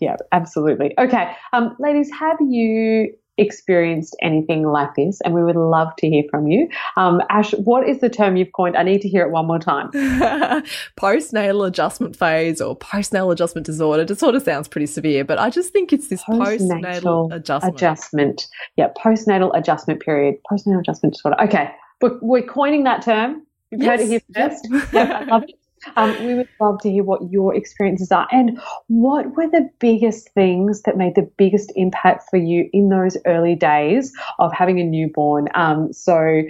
yeah, 0.00 0.16
absolutely. 0.32 0.94
Okay, 0.98 1.32
um, 1.52 1.76
ladies, 1.78 2.10
have 2.12 2.38
you 2.40 3.14
experienced 3.40 4.14
anything 4.22 4.64
like 4.66 4.94
this, 4.94 5.20
and 5.24 5.34
we 5.34 5.42
would 5.42 5.56
love 5.56 5.88
to 5.98 6.08
hear 6.08 6.22
from 6.30 6.46
you. 6.46 6.68
Um, 6.96 7.20
Ash, 7.30 7.52
what 7.52 7.88
is 7.88 8.00
the 8.00 8.08
term 8.08 8.36
you've 8.36 8.52
coined? 8.52 8.76
I 8.76 8.82
need 8.82 9.00
to 9.02 9.08
hear 9.08 9.24
it 9.24 9.30
one 9.30 9.46
more 9.46 9.58
time. 9.58 9.90
postnatal 11.00 11.66
adjustment 11.66 12.16
phase 12.16 12.60
or 12.60 12.78
postnatal 12.78 13.32
adjustment 13.32 13.66
disorder. 13.66 14.02
It 14.02 14.18
sort 14.18 14.34
of 14.34 14.42
sounds 14.42 14.68
pretty 14.68 14.86
severe, 14.86 15.24
but 15.24 15.38
I 15.38 15.50
just 15.50 15.72
think 15.72 15.92
it's 15.92 16.08
this 16.08 16.22
postnatal, 16.24 16.82
postnatal 16.82 17.34
adjustment. 17.34 17.76
Adjustment. 17.76 18.46
Yeah, 18.76 18.88
postnatal 18.96 19.50
adjustment 19.56 20.00
period. 20.00 20.36
Postnatal 20.50 20.80
adjustment 20.80 21.14
disorder. 21.14 21.40
Okay, 21.42 21.70
we're, 22.00 22.18
we're 22.20 22.42
coining 22.42 22.84
that 22.84 23.02
term. 23.02 23.46
You've 23.70 23.82
yes. 23.82 23.90
heard 23.90 24.00
it 24.00 24.08
here 24.08 24.20
first. 24.34 24.68
Yep, 24.92 25.10
I 25.10 25.24
love 25.24 25.44
it. 25.44 25.59
Um, 25.96 26.26
we 26.26 26.34
would 26.34 26.48
love 26.60 26.80
to 26.80 26.90
hear 26.90 27.04
what 27.04 27.20
your 27.30 27.54
experiences 27.54 28.12
are 28.12 28.28
and 28.30 28.60
what 28.88 29.36
were 29.36 29.48
the 29.48 29.68
biggest 29.78 30.30
things 30.34 30.82
that 30.82 30.96
made 30.96 31.14
the 31.14 31.30
biggest 31.38 31.72
impact 31.74 32.24
for 32.30 32.36
you 32.36 32.68
in 32.72 32.90
those 32.90 33.16
early 33.26 33.54
days 33.54 34.12
of 34.38 34.52
having 34.52 34.78
a 34.78 34.84
newborn. 34.84 35.48
Um, 35.54 35.92
so, 35.92 36.42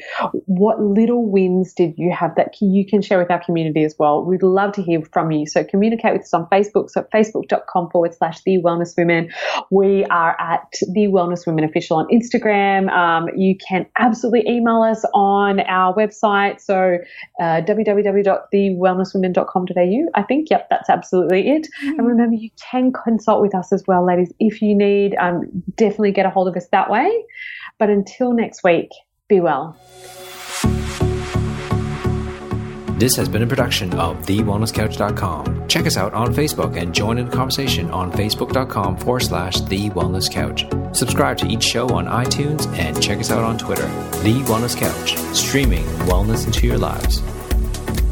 what 0.46 0.80
little 0.80 1.30
wins 1.30 1.72
did 1.72 1.94
you 1.96 2.12
have 2.12 2.34
that 2.36 2.54
you 2.60 2.84
can 2.86 3.02
share 3.02 3.18
with 3.18 3.30
our 3.30 3.42
community 3.42 3.84
as 3.84 3.94
well? 3.98 4.24
We'd 4.24 4.42
love 4.42 4.72
to 4.72 4.82
hear 4.82 5.02
from 5.12 5.30
you. 5.30 5.46
So, 5.46 5.62
communicate 5.62 6.12
with 6.12 6.22
us 6.22 6.34
on 6.34 6.46
Facebook. 6.46 6.90
So, 6.90 7.06
facebook.com 7.14 7.90
forward 7.90 8.14
slash 8.14 8.42
the 8.42 8.58
wellness 8.62 8.96
women. 8.96 9.30
We 9.70 10.04
are 10.06 10.36
at 10.40 10.72
the 10.92 11.06
wellness 11.06 11.46
women 11.46 11.64
official 11.64 11.98
on 11.98 12.08
Instagram. 12.08 12.90
Um, 12.90 13.28
you 13.36 13.56
can 13.56 13.86
absolutely 13.98 14.50
email 14.50 14.82
us 14.82 15.04
on 15.14 15.60
our 15.60 15.94
website. 15.94 16.60
So, 16.60 16.98
uh, 17.40 17.62
www.thewellnesswomen 17.62 19.19
women.com.au. 19.20 20.10
I 20.14 20.22
think, 20.22 20.50
yep, 20.50 20.68
that's 20.70 20.88
absolutely 20.88 21.48
it. 21.48 21.68
Mm. 21.84 21.98
And 21.98 22.06
remember, 22.06 22.36
you 22.36 22.50
can 22.70 22.92
consult 22.92 23.40
with 23.42 23.54
us 23.54 23.72
as 23.72 23.84
well, 23.86 24.04
ladies, 24.06 24.32
if 24.38 24.62
you 24.62 24.74
need. 24.74 25.14
Um, 25.16 25.62
definitely 25.76 26.12
get 26.12 26.26
a 26.26 26.30
hold 26.30 26.48
of 26.48 26.56
us 26.56 26.66
that 26.72 26.90
way. 26.90 27.24
But 27.78 27.90
until 27.90 28.32
next 28.32 28.62
week, 28.62 28.90
be 29.28 29.40
well. 29.40 29.76
This 33.00 33.16
has 33.16 33.30
been 33.30 33.40
a 33.40 33.46
production 33.46 33.94
of 33.94 34.18
TheWellnessCouch.com. 34.26 35.68
Check 35.68 35.86
us 35.86 35.96
out 35.96 36.12
on 36.12 36.34
Facebook 36.34 36.76
and 36.76 36.94
join 36.94 37.16
in 37.16 37.30
the 37.30 37.34
conversation 37.34 37.90
on 37.90 38.12
Facebook.com 38.12 38.98
forward 38.98 39.20
slash 39.20 39.58
The 39.62 39.88
Wellness 39.90 40.30
Couch. 40.30 40.66
Subscribe 40.94 41.38
to 41.38 41.46
each 41.46 41.62
show 41.62 41.88
on 41.88 42.04
iTunes 42.04 42.66
and 42.76 43.02
check 43.02 43.18
us 43.18 43.30
out 43.30 43.42
on 43.42 43.56
Twitter. 43.56 43.86
The 44.22 44.42
Wellness 44.44 44.76
Couch, 44.76 45.16
streaming 45.34 45.84
wellness 46.10 46.44
into 46.44 46.66
your 46.66 46.76
lives. 46.76 47.22